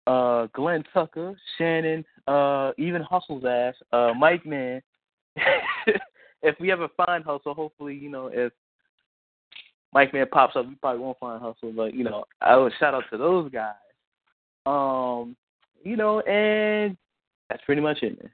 uh, 0.09 0.47
Glenn 0.55 0.83
Tucker, 0.95 1.37
Shannon, 1.57 2.05
uh, 2.27 2.73
even 2.79 3.03
Hustle's 3.03 3.45
ass, 3.45 3.75
uh, 3.93 4.13
Mike 4.19 4.47
Man, 4.47 4.81
if 6.43 6.59
we 6.59 6.73
ever 6.73 6.89
find 6.97 7.23
hustle, 7.25 7.55
hopefully, 7.55 7.95
you 7.95 8.09
know, 8.09 8.31
if 8.33 8.53
Mike 9.93 10.15
Man 10.15 10.27
pops 10.33 10.57
up, 10.57 10.67
we 10.67 10.75
probably 10.77 11.01
won't 11.03 11.19
find 11.19 11.43
hustle. 11.43 11.73
But 11.77 11.95
you 11.95 12.05
know, 12.05 12.25
I 12.41 12.57
would 12.57 12.73
shout 12.81 12.95
out 12.95 13.05
to 13.11 13.19
those 13.19 13.51
guys. 13.51 13.75
Um, 14.67 15.37
you 15.83 15.97
know, 15.97 16.21
and 16.21 16.97
that's 17.51 17.63
pretty 17.65 17.83
much 17.83 17.99
it, 18.03 18.21
man. 18.23 18.31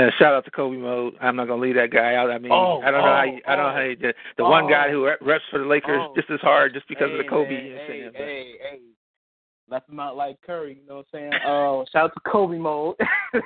And 0.00 0.12
shout 0.18 0.34
out 0.34 0.44
to 0.44 0.50
Kobe 0.52 0.76
Mode. 0.76 1.14
I'm 1.20 1.34
not 1.34 1.48
gonna 1.48 1.60
leave 1.60 1.74
that 1.74 1.90
guy 1.90 2.14
out. 2.14 2.30
I 2.30 2.38
mean, 2.38 2.52
Oh, 2.52 2.80
I 2.80 2.90
don't 2.92 3.00
know 3.00 3.06
how 3.06 3.20
oh, 3.20 3.24
you, 3.24 3.40
I 3.46 3.56
don't 3.56 3.64
know 3.64 3.70
oh. 3.70 3.74
how 3.74 3.82
you 3.82 3.96
did. 3.96 4.14
The 4.36 4.44
one 4.44 4.64
Oh. 4.64 4.68
guy 4.68 4.90
who 4.90 5.04
reps 5.20 5.44
for 5.50 5.58
the 5.58 5.64
Lakers 5.64 6.00
Oh. 6.00 6.14
just 6.14 6.30
as 6.30 6.40
hard 6.40 6.74
just 6.74 6.86
because 6.88 7.08
hey, 7.08 7.18
of 7.18 7.24
the 7.24 7.28
Kobe. 7.28 7.50
Man, 7.50 7.64
you 7.64 7.74
know 7.74 8.10
hey, 8.14 8.14
hey, 8.14 8.58
hey. 8.70 8.78
Left 9.70 9.88
him 9.88 10.00
out 10.00 10.16
like 10.16 10.40
Curry, 10.42 10.78
you 10.80 10.88
know 10.88 10.96
what 10.96 11.06
I'm 11.12 11.30
saying? 11.30 11.32
Uh, 11.34 11.84
shout 11.92 12.04
out 12.04 12.14
to 12.14 12.30
Kobe 12.30 12.56
Mode. 12.56 12.96
shout 13.34 13.42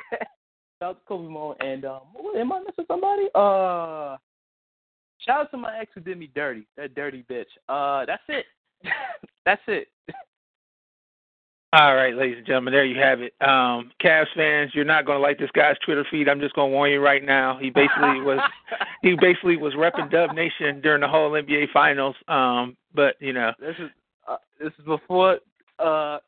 out 0.82 0.98
to 0.98 1.06
Kobe 1.06 1.28
Mode. 1.28 1.56
And 1.60 1.84
um, 1.84 2.00
what, 2.12 2.36
am 2.36 2.52
I 2.52 2.60
missing 2.60 2.84
somebody? 2.86 3.24
Uh, 3.34 4.16
shout 5.18 5.40
out 5.40 5.50
to 5.50 5.56
my 5.56 5.78
ex 5.78 5.90
who 5.94 6.00
did 6.00 6.18
me 6.18 6.30
dirty. 6.34 6.66
That 6.76 6.94
dirty 6.94 7.24
bitch. 7.28 7.44
Uh, 7.68 8.06
that's 8.06 8.22
it. 8.28 8.46
that's 9.44 9.62
it. 9.66 9.88
All 11.74 11.94
right, 11.96 12.14
ladies 12.14 12.36
and 12.36 12.46
gentlemen, 12.46 12.74
there 12.74 12.84
you 12.84 13.00
have 13.00 13.22
it. 13.22 13.32
Um, 13.40 13.92
Cavs 13.98 14.26
fans, 14.36 14.72
you're 14.74 14.84
not 14.84 15.06
going 15.06 15.16
to 15.16 15.22
like 15.22 15.38
this 15.38 15.50
guy's 15.52 15.78
Twitter 15.78 16.04
feed. 16.10 16.28
I'm 16.28 16.38
just 16.38 16.54
going 16.54 16.70
to 16.70 16.74
warn 16.74 16.90
you 16.90 17.00
right 17.00 17.24
now. 17.24 17.56
He 17.58 17.70
basically 17.70 18.20
was 18.20 18.40
he 19.00 19.16
basically 19.20 19.56
was 19.56 19.72
repping 19.72 20.10
Dub 20.10 20.36
Nation 20.36 20.82
during 20.82 21.00
the 21.00 21.08
whole 21.08 21.30
NBA 21.30 21.72
Finals. 21.72 22.14
Um, 22.28 22.76
but 22.94 23.14
you 23.20 23.32
know, 23.32 23.52
This 23.58 23.76
is 23.78 23.88
uh, 24.28 24.36
this 24.60 24.72
is 24.78 24.84
before 24.84 25.38
uh 25.78 26.18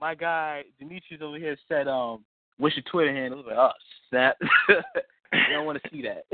my 0.00 0.14
guy 0.14 0.64
Demetrius 0.78 1.22
over 1.22 1.38
here 1.38 1.56
said 1.68 1.88
um 1.88 2.24
what's 2.58 2.76
your 2.76 2.84
Twitter 2.90 3.12
handle? 3.12 3.40
I 3.40 3.42
was 3.42 3.46
like, 3.48 3.58
oh 3.58 3.70
snap. 4.10 4.36
you 5.32 5.54
don't 5.54 5.66
want 5.66 5.80
to 5.82 5.90
see 5.90 6.02
that. 6.02 6.24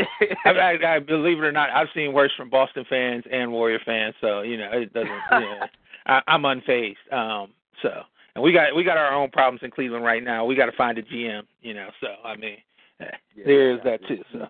I, 0.45 0.51
I, 0.51 0.97
I 0.97 0.99
believe 0.99 1.39
it 1.39 1.45
or 1.45 1.53
not, 1.53 1.71
I've 1.71 1.89
seen 1.95 2.13
worse 2.13 2.33
from 2.37 2.51
Boston 2.51 2.85
fans 2.89 3.25
and 3.31 3.53
Warrior 3.53 3.81
fans. 3.85 4.15
So 4.21 4.43
you 4.43 4.57
know, 4.57 4.71
it 4.73 4.93
doesn't. 4.93 5.11
Yeah, 5.31 5.67
I, 6.07 6.21
I'm 6.27 6.43
unfazed. 6.43 7.13
Um, 7.13 7.51
so 7.83 8.03
and 8.35 8.43
we 8.43 8.53
got 8.53 8.75
we 8.75 8.85
got 8.85 8.97
our 8.97 9.13
own 9.13 9.31
problems 9.31 9.63
in 9.63 9.71
Cleveland 9.71 10.05
right 10.05 10.23
now. 10.23 10.45
We 10.45 10.55
got 10.55 10.67
to 10.67 10.77
find 10.77 10.99
a 10.99 11.03
GM. 11.03 11.43
You 11.63 11.75
know, 11.75 11.89
so 12.01 12.09
I 12.25 12.37
mean, 12.37 12.59
eh, 13.01 13.07
there 13.45 13.75
is 13.75 13.81
that 13.85 14.07
too. 14.07 14.23
So. 14.33 14.47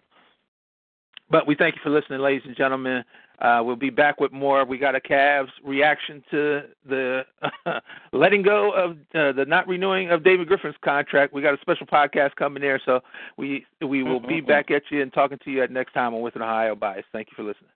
But 1.28 1.46
we 1.46 1.56
thank 1.56 1.74
you 1.74 1.80
for 1.82 1.90
listening, 1.90 2.20
ladies 2.20 2.42
and 2.46 2.56
gentlemen. 2.56 3.02
Uh, 3.40 3.60
we'll 3.62 3.76
be 3.76 3.90
back 3.90 4.18
with 4.18 4.32
more. 4.32 4.64
We 4.64 4.78
got 4.78 4.94
a 4.94 5.00
Cavs 5.00 5.50
reaction 5.62 6.24
to 6.30 6.62
the 6.88 7.26
letting 8.12 8.42
go 8.42 8.70
of 8.72 8.92
uh, 9.14 9.32
the 9.32 9.44
not 9.46 9.68
renewing 9.68 10.10
of 10.10 10.24
David 10.24 10.48
Griffin's 10.48 10.74
contract. 10.82 11.34
We 11.34 11.42
got 11.42 11.52
a 11.52 11.60
special 11.60 11.86
podcast 11.86 12.34
coming 12.36 12.62
there, 12.62 12.80
so 12.84 13.00
we 13.36 13.66
we 13.86 14.02
will 14.02 14.20
be 14.20 14.40
Mhm. 14.40 14.46
back 14.46 14.70
at 14.70 14.82
you 14.90 15.02
and 15.02 15.12
talking 15.12 15.38
to 15.44 15.50
you 15.50 15.62
at 15.62 15.70
next 15.70 15.92
time 15.92 16.14
on 16.14 16.22
With 16.22 16.34
an 16.36 16.42
Ohio 16.42 16.74
Bias. 16.74 17.04
Thank 17.12 17.28
you 17.30 17.34
for 17.36 17.42
listening. 17.42 17.70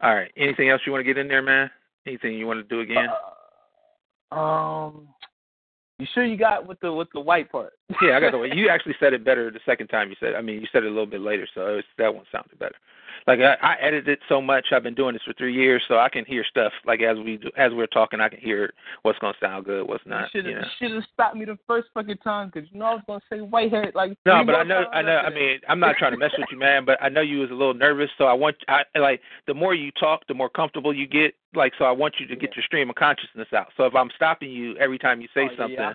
All 0.00 0.14
right. 0.14 0.30
Anything 0.36 0.68
else 0.68 0.82
you 0.84 0.92
want 0.92 1.00
to 1.00 1.04
get 1.04 1.18
in 1.18 1.28
there, 1.28 1.42
man? 1.42 1.70
Anything 2.06 2.34
you 2.34 2.46
want 2.46 2.60
to 2.60 2.74
do 2.74 2.80
again? 2.80 3.08
Uh, 4.30 4.36
um, 4.38 5.08
you 5.98 6.06
sure 6.12 6.24
you 6.24 6.36
got 6.36 6.66
with 6.66 6.78
the 6.80 6.92
with 6.92 7.08
the 7.14 7.20
white 7.20 7.50
part? 7.50 7.72
Yeah, 8.02 8.16
I 8.16 8.20
got 8.20 8.32
the 8.32 8.38
way. 8.38 8.50
You 8.54 8.68
actually 8.68 8.94
said 8.98 9.12
it 9.12 9.24
better 9.24 9.50
the 9.50 9.60
second 9.66 9.88
time 9.88 10.08
you 10.10 10.16
said. 10.20 10.30
It. 10.30 10.36
I 10.36 10.42
mean, 10.42 10.60
you 10.60 10.66
said 10.72 10.84
it 10.84 10.86
a 10.86 10.90
little 10.90 11.06
bit 11.06 11.20
later, 11.20 11.46
so 11.54 11.66
it 11.66 11.74
was, 11.76 11.84
that 11.98 12.14
one 12.14 12.24
sounded 12.32 12.58
better. 12.58 12.74
Like 13.26 13.40
I, 13.40 13.54
I 13.62 13.76
edited 13.80 14.08
it 14.08 14.18
so 14.28 14.42
much. 14.42 14.66
I've 14.72 14.82
been 14.82 14.94
doing 14.94 15.14
this 15.14 15.22
for 15.22 15.32
three 15.34 15.54
years, 15.54 15.82
so 15.88 15.98
I 15.98 16.08
can 16.10 16.24
hear 16.26 16.44
stuff. 16.44 16.72
Like 16.84 17.00
as 17.00 17.16
we 17.18 17.38
do, 17.38 17.50
as 17.56 17.72
we're 17.72 17.86
talking, 17.86 18.20
I 18.20 18.28
can 18.28 18.38
hear 18.40 18.72
what's 19.02 19.18
gonna 19.18 19.34
sound 19.40 19.64
good, 19.64 19.88
what's 19.88 20.04
not. 20.04 20.28
you 20.34 20.40
should 20.42 20.46
You 20.50 20.56
have 20.56 20.62
know. 20.62 20.68
should 20.78 20.90
have 20.92 21.04
stopped 21.12 21.36
me 21.36 21.44
the 21.46 21.58
first 21.66 21.88
fucking 21.94 22.18
time 22.18 22.50
because 22.52 22.68
you 22.70 22.78
know 22.78 22.86
I 22.86 22.94
was 22.94 23.02
gonna 23.06 23.20
say 23.30 23.40
whitehead 23.40 23.92
like. 23.94 24.18
No, 24.26 24.44
but 24.44 24.54
I 24.56 24.62
know, 24.64 24.84
I 24.92 25.00
know. 25.00 25.16
I 25.16 25.30
mean, 25.30 25.58
I'm 25.68 25.80
not 25.80 25.96
trying 25.96 26.12
to 26.12 26.18
mess 26.18 26.32
with 26.36 26.48
you, 26.50 26.58
man. 26.58 26.84
But 26.84 27.02
I 27.02 27.08
know 27.08 27.22
you 27.22 27.38
was 27.38 27.50
a 27.50 27.54
little 27.54 27.72
nervous, 27.72 28.10
so 28.18 28.24
I 28.24 28.34
want, 28.34 28.56
I 28.68 28.82
like, 28.98 29.20
the 29.46 29.54
more 29.54 29.74
you 29.74 29.90
talk, 29.92 30.26
the 30.26 30.34
more 30.34 30.50
comfortable 30.50 30.92
you 30.94 31.06
get. 31.06 31.34
Like, 31.54 31.72
so 31.78 31.84
I 31.84 31.92
want 31.92 32.16
you 32.18 32.26
to 32.26 32.34
get 32.36 32.56
your 32.56 32.64
stream 32.64 32.90
of 32.90 32.96
consciousness 32.96 33.48
out. 33.56 33.68
So 33.76 33.84
if 33.84 33.94
I'm 33.94 34.10
stopping 34.16 34.50
you 34.50 34.76
every 34.78 34.98
time 34.98 35.20
you 35.20 35.28
say 35.32 35.48
Oh, 35.52 35.56
something, 35.56 35.76
yeah, 35.78 35.92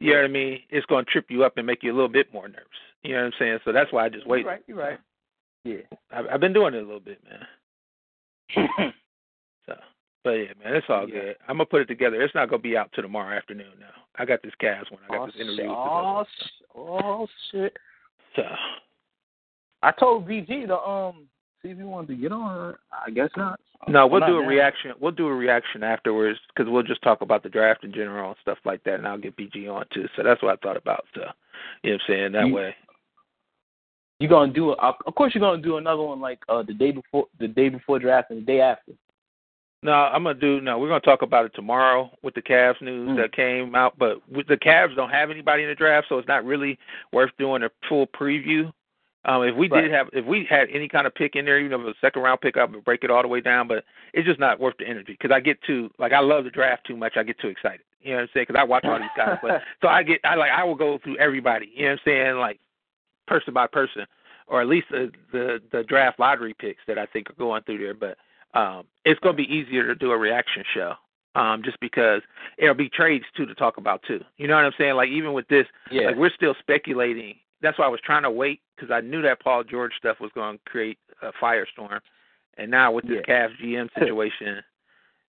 you. 0.00 0.12
know 0.12 0.18
what 0.18 0.24
I 0.24 0.28
mean? 0.32 0.60
It's 0.70 0.86
going 0.86 1.04
to 1.04 1.10
trip 1.10 1.26
you 1.28 1.44
up 1.44 1.56
and 1.56 1.66
make 1.66 1.82
you 1.82 1.92
a 1.92 1.94
little 1.94 2.08
bit 2.08 2.32
more 2.32 2.48
nervous. 2.48 2.66
You 3.02 3.14
know 3.14 3.20
what 3.20 3.26
I'm 3.26 3.32
saying? 3.38 3.58
So 3.64 3.72
that's 3.72 3.92
why 3.92 4.06
I 4.06 4.08
just 4.08 4.26
waited. 4.26 4.44
You're 4.44 4.52
right. 4.52 4.62
You're 4.66 4.76
right. 4.76 4.98
Yeah. 5.64 5.96
I've, 6.10 6.26
I've 6.34 6.40
been 6.40 6.52
doing 6.52 6.74
it 6.74 6.78
a 6.78 6.86
little 6.86 7.00
bit, 7.00 7.20
man. 7.24 8.92
So, 9.66 9.74
but 10.24 10.30
yeah, 10.30 10.52
man, 10.62 10.74
it's 10.74 10.86
all 10.88 11.08
Yeah. 11.08 11.20
good. 11.20 11.36
I'm 11.46 11.56
gonna 11.58 11.66
put 11.66 11.82
it 11.82 11.86
together. 11.86 12.20
It's 12.20 12.34
not 12.34 12.48
gonna 12.48 12.62
be 12.62 12.76
out 12.76 12.90
till 12.92 13.02
tomorrow 13.02 13.36
afternoon. 13.36 13.72
Now 13.78 13.92
I 14.16 14.24
got 14.24 14.42
this 14.42 14.54
Cavs 14.60 14.90
one. 14.90 15.00
I 15.08 15.12
got 15.12 15.22
oh, 15.22 15.26
this 15.26 15.36
interview. 15.36 15.68
Oh, 15.68 16.24
sh- 16.24 16.62
oh 16.74 17.26
shit! 17.50 17.76
So 18.34 18.42
I 19.82 19.92
told 19.92 20.26
VG 20.26 20.66
to 20.66 20.78
um 20.78 21.26
see 21.62 21.70
if 21.70 21.76
he 21.78 21.82
wanted 21.84 22.08
to 22.08 22.14
get 22.16 22.32
on. 22.32 22.74
I 23.06 23.10
guess 23.10 23.30
not. 23.36 23.60
no, 23.88 24.06
we'll 24.06 24.22
I'm 24.22 24.30
do 24.30 24.38
a 24.38 24.42
mad. 24.42 24.48
reaction. 24.48 24.92
We'll 25.00 25.12
do 25.12 25.26
a 25.28 25.34
reaction 25.34 25.82
afterwards 25.82 26.38
because 26.48 26.70
we'll 26.70 26.82
just 26.82 27.02
talk 27.02 27.20
about 27.22 27.42
the 27.42 27.48
draft 27.48 27.84
in 27.84 27.92
general 27.92 28.28
and 28.30 28.36
stuff 28.42 28.58
like 28.64 28.82
that, 28.84 28.94
and 28.94 29.06
I'll 29.06 29.18
get 29.18 29.36
BG 29.36 29.68
on 29.72 29.84
too. 29.92 30.06
So 30.16 30.22
that's 30.22 30.42
what 30.42 30.52
I 30.52 30.56
thought 30.66 30.76
about. 30.76 31.04
So 31.14 31.22
you 31.82 31.90
know 31.90 31.94
what 31.96 32.00
I'm 32.08 32.14
saying 32.14 32.32
that 32.32 32.46
You- 32.46 32.54
way. 32.54 32.74
You're 34.18 34.28
gonna 34.30 34.52
do? 34.52 34.72
A, 34.72 34.94
of 35.06 35.14
course, 35.14 35.34
you're 35.34 35.40
gonna 35.40 35.62
do 35.62 35.78
another 35.78 36.02
one 36.02 36.20
like 36.20 36.40
uh 36.48 36.62
the 36.62 36.74
day 36.74 36.90
before, 36.90 37.26
the 37.38 37.48
day 37.48 37.70
before 37.70 37.98
draft, 37.98 38.30
and 38.30 38.40
the 38.42 38.44
day 38.44 38.60
after. 38.60 38.92
No, 39.82 39.92
I'm 39.92 40.24
gonna 40.24 40.38
do. 40.38 40.60
No, 40.60 40.78
we're 40.78 40.88
gonna 40.88 41.00
talk 41.00 41.22
about 41.22 41.46
it 41.46 41.52
tomorrow 41.54 42.10
with 42.22 42.34
the 42.34 42.42
Cavs 42.42 42.82
news 42.82 43.08
Mm. 43.10 43.16
that 43.16 43.32
came 43.32 43.74
out. 43.74 43.94
But 43.98 44.20
with 44.30 44.46
the 44.46 44.58
Cavs 44.58 44.94
don't 44.94 45.08
have 45.08 45.30
anybody 45.30 45.62
in 45.62 45.70
the 45.70 45.74
draft, 45.74 46.08
so 46.10 46.18
it's 46.18 46.28
not 46.28 46.44
really 46.44 46.78
worth 47.14 47.30
doing 47.38 47.62
a 47.62 47.70
full 47.88 48.06
preview. 48.08 48.70
Um, 49.26 49.42
if 49.42 49.54
we 49.54 49.68
Right. 49.68 49.82
did 49.82 49.90
have, 49.90 50.08
if 50.12 50.24
we 50.24 50.44
had 50.44 50.68
any 50.70 50.88
kind 50.88 51.06
of 51.06 51.14
pick 51.14 51.36
in 51.36 51.44
there, 51.44 51.58
even 51.58 51.72
if 51.72 51.80
it 51.80 51.84
was 51.84 51.94
a 51.96 52.06
second 52.06 52.22
round 52.22 52.40
pick, 52.40 52.56
I 52.56 52.64
would 52.64 52.84
break 52.84 53.04
it 53.04 53.10
all 53.10 53.20
the 53.22 53.28
way 53.28 53.40
down. 53.40 53.68
But 53.68 53.84
it's 54.14 54.26
just 54.26 54.40
not 54.40 54.58
worth 54.58 54.76
the 54.78 54.86
energy 54.86 55.12
because 55.12 55.30
I 55.30 55.40
get 55.40 55.60
too 55.62 55.90
like 55.98 56.12
I 56.12 56.20
love 56.20 56.44
the 56.44 56.50
draft 56.50 56.86
too 56.86 56.96
much. 56.96 57.16
I 57.16 57.22
get 57.22 57.38
too 57.38 57.48
excited. 57.48 57.82
You 58.00 58.12
know 58.12 58.16
what 58.16 58.22
I'm 58.22 58.28
saying? 58.32 58.46
Because 58.48 58.60
I 58.60 58.64
watch 58.64 58.84
all 58.86 58.98
these 58.98 59.08
guys 59.16 59.36
play, 59.40 59.58
so 59.82 59.88
I 59.88 60.02
get 60.02 60.20
I 60.24 60.36
like 60.36 60.50
I 60.52 60.64
will 60.64 60.74
go 60.74 60.98
through 61.04 61.18
everybody. 61.18 61.70
You 61.74 61.82
know 61.82 61.88
what 61.90 61.92
I'm 61.92 61.98
saying? 62.06 62.36
Like 62.36 62.60
person 63.26 63.52
by 63.52 63.66
person, 63.66 64.06
or 64.46 64.62
at 64.62 64.68
least 64.68 64.86
the 64.90 65.12
the, 65.32 65.60
the 65.70 65.82
draft 65.84 66.18
lottery 66.18 66.54
picks 66.54 66.80
that 66.86 66.98
I 66.98 67.04
think 67.06 67.28
are 67.28 67.34
going 67.34 67.62
through 67.64 67.78
there. 67.78 67.94
But 67.94 68.16
um, 68.58 68.84
it's 69.04 69.20
going 69.20 69.36
to 69.36 69.42
be 69.42 69.52
easier 69.54 69.86
to 69.86 69.94
do 69.94 70.12
a 70.12 70.16
reaction 70.18 70.64
show, 70.74 70.94
um, 71.34 71.62
just 71.62 71.78
because 71.80 72.22
it'll 72.56 72.74
be 72.74 72.88
trades 72.88 73.26
too 73.36 73.44
to 73.46 73.54
talk 73.54 73.76
about 73.76 74.02
too. 74.02 74.24
You 74.38 74.48
know 74.48 74.56
what 74.56 74.64
I'm 74.64 74.72
saying? 74.78 74.94
Like 74.94 75.10
even 75.10 75.34
with 75.34 75.46
this, 75.48 75.66
Yeah. 75.90 76.06
like 76.08 76.16
we're 76.16 76.30
still 76.34 76.54
speculating. 76.58 77.36
That's 77.62 77.78
why 77.78 77.84
I 77.86 77.88
was 77.88 78.00
trying 78.04 78.22
to 78.22 78.30
wait 78.30 78.60
because 78.76 78.90
I 78.90 79.00
knew 79.00 79.22
that 79.22 79.40
Paul 79.42 79.64
George 79.64 79.92
stuff 79.98 80.18
was 80.20 80.30
going 80.34 80.56
to 80.58 80.64
create 80.70 80.98
a 81.22 81.30
firestorm, 81.42 82.00
and 82.56 82.70
now 82.70 82.92
with 82.92 83.06
this 83.06 83.18
Yeah. 83.28 83.48
Cavs 83.48 83.60
GM 83.62 83.88
situation, 83.98 84.62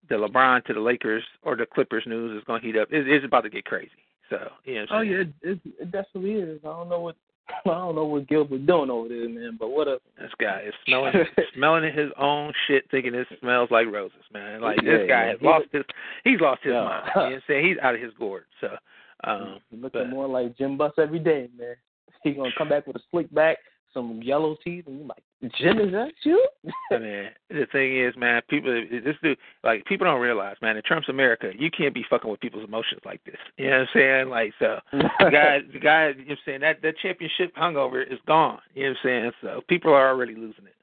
the 0.10 0.16
LeBron 0.16 0.64
to 0.66 0.74
the 0.74 0.80
Lakers 0.80 1.24
or 1.44 1.56
the 1.56 1.66
Clippers 1.66 2.04
news 2.08 2.38
is 2.38 2.44
going 2.46 2.62
to 2.62 2.68
heat 2.68 2.78
up. 2.78 2.88
It's, 2.92 3.08
it's 3.10 3.26
about 3.26 3.42
to 3.42 3.50
get 3.50 3.66
crazy. 3.66 3.92
So 4.30 4.50
you 4.64 4.76
know. 4.76 4.86
Oh 4.92 5.02
yeah, 5.02 5.18
it, 5.18 5.30
it, 5.44 5.60
it 5.80 5.92
definitely 5.92 6.34
is. 6.34 6.60
I 6.64 6.68
don't 6.70 6.90
know 6.90 7.00
what 7.02 7.16
I 7.68 7.70
don't 7.70 7.94
know 7.94 8.06
what 8.06 8.28
Gilbert 8.28 8.66
doing 8.66 8.90
over 8.90 9.08
there, 9.08 9.30
man. 9.30 9.56
But 9.60 9.70
what 9.70 9.88
a 9.88 10.00
This 10.20 10.32
guy 10.40 10.64
is 10.68 10.74
smelling 10.88 11.14
smelling 11.56 11.94
his 11.94 12.10
own 12.18 12.52
shit, 12.68 12.86
thinking 12.90 13.14
it 13.14 13.28
smells 13.40 13.70
like 13.70 13.86
roses, 13.86 14.18
man. 14.34 14.62
Like 14.62 14.78
this 14.78 15.08
guy 15.08 15.26
yeah. 15.26 15.32
has 15.34 15.42
lost 15.44 15.66
his 15.72 15.84
he's 16.24 16.42
lost 16.42 16.64
his 16.64 16.74
Yeah. 16.74 16.84
mind. 16.86 17.04
You 17.16 17.22
know 17.22 17.26
what 17.28 17.34
I'm 17.36 17.42
saying? 17.48 17.66
He's 17.68 17.78
out 17.84 17.94
of 17.94 18.02
his 18.02 18.14
gourd. 18.18 18.46
So 18.62 18.70
um 19.26 19.60
He's 19.70 19.80
looking 19.80 20.02
but- 20.02 20.10
more 20.10 20.28
like 20.28 20.58
Jim 20.58 20.76
Buss 20.76 20.94
every 20.98 21.20
day, 21.20 21.50
man. 21.56 21.76
He's 22.24 22.36
gonna 22.36 22.50
come 22.58 22.70
back 22.70 22.88
with 22.88 22.96
a 22.96 23.02
slick 23.12 23.34
back, 23.34 23.58
some 23.94 24.22
yellow 24.22 24.58
teeth, 24.64 24.86
and 24.88 24.98
you're 24.98 25.08
like, 25.08 25.24
Jim, 25.58 25.80
is 25.80 25.92
that 25.92 26.12
you? 26.24 26.44
I 26.92 26.98
mean, 26.98 27.26
the 27.50 27.68
thing 27.72 28.00
is, 28.00 28.16
man, 28.18 28.42
people 28.50 28.74
this 28.92 29.16
dude 29.22 29.38
like 29.64 29.86
people 29.86 30.06
don't 30.06 30.22
realize, 30.22 30.56
man, 30.62 30.76
in 30.76 30.84
Trump's 30.84 31.10
America, 31.10 31.52
you 31.58 31.70
can't 31.70 31.94
be 31.94 32.06
fucking 32.10 32.30
with 32.30 32.40
people's 32.40 32.66
emotions 32.66 33.02
like 33.06 33.24
this. 33.26 33.38
You 33.58 33.70
know 33.70 33.80
what 33.80 33.82
I'm 33.82 33.88
saying? 33.94 34.30
Like 34.30 34.54
so 34.60 34.80
the 34.92 35.30
guy 35.32 35.60
the 35.74 35.80
guy 35.80 36.08
you 36.10 36.16
know 36.16 36.24
what 36.24 36.32
I'm 36.32 36.38
saying, 36.46 36.62
that 36.62 36.82
that 36.82 36.98
championship 37.02 37.56
hungover 37.56 38.02
is 38.02 38.20
gone. 38.28 38.60
You 38.74 38.84
know 38.84 38.90
what 38.90 38.98
I'm 38.98 39.04
saying? 39.04 39.32
So 39.42 39.62
people 39.68 39.94
are 39.94 40.10
already 40.10 40.34
losing 40.34 40.66
it. 40.66 40.76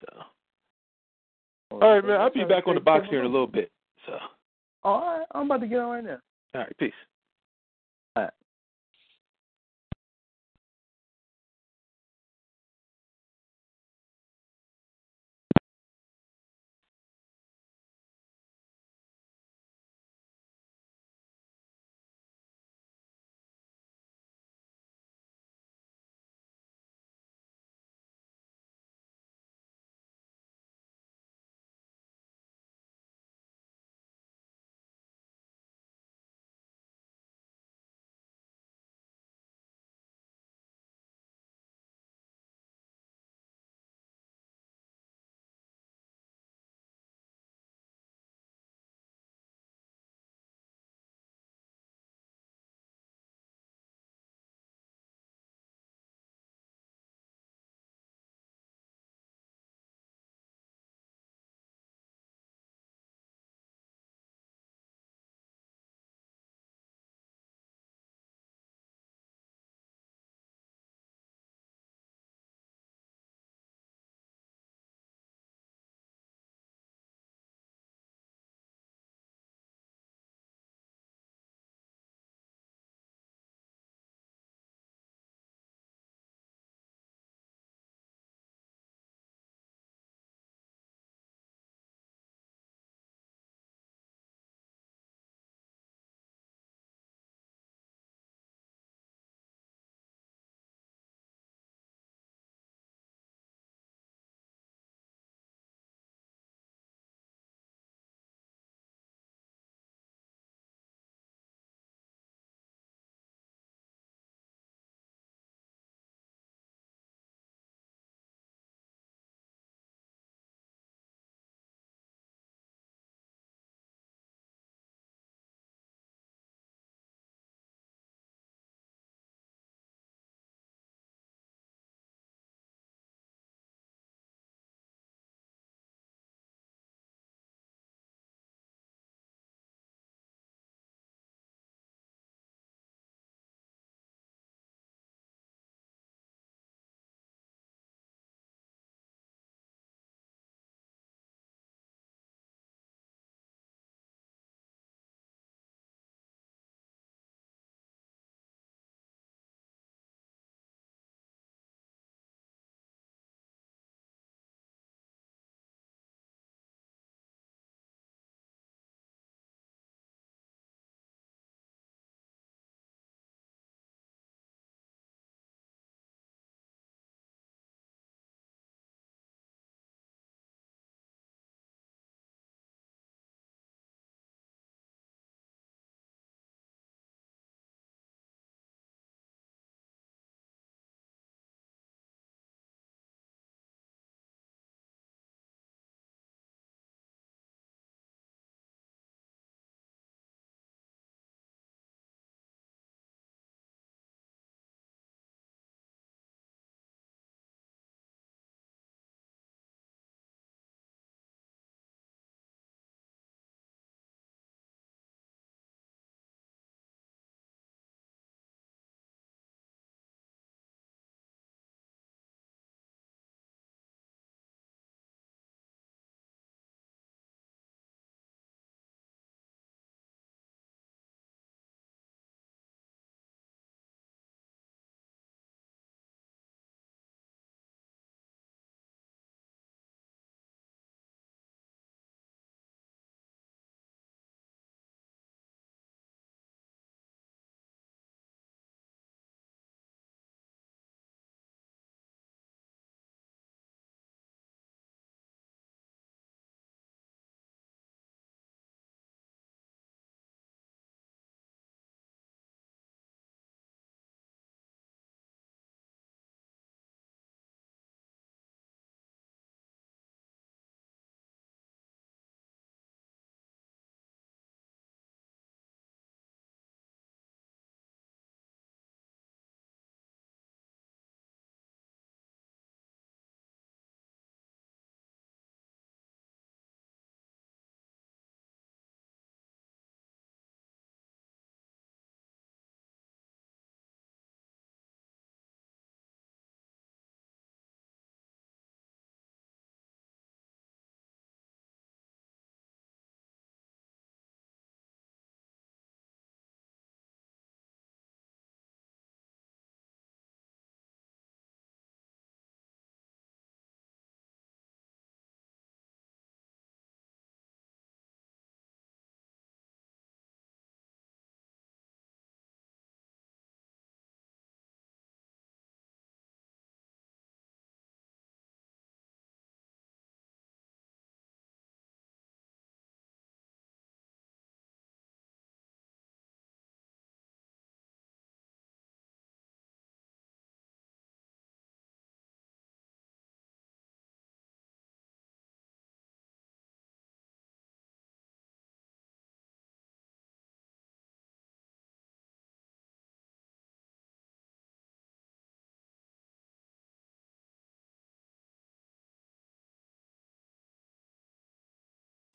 So 0.00 0.18
all 1.70 1.94
right, 1.94 2.04
man, 2.04 2.20
I'll 2.20 2.32
be 2.32 2.44
back 2.44 2.66
on 2.66 2.74
the 2.74 2.80
box 2.80 3.06
here 3.10 3.20
in 3.20 3.26
a 3.26 3.28
little 3.28 3.46
bit. 3.46 3.70
So 4.06 4.18
All 4.84 5.00
right, 5.00 5.26
I'm 5.32 5.46
about 5.46 5.60
to 5.60 5.66
get 5.66 5.78
on 5.78 5.90
right 5.90 6.04
now. 6.04 6.18
all 6.54 6.60
right, 6.62 6.76
peace. 6.78 6.92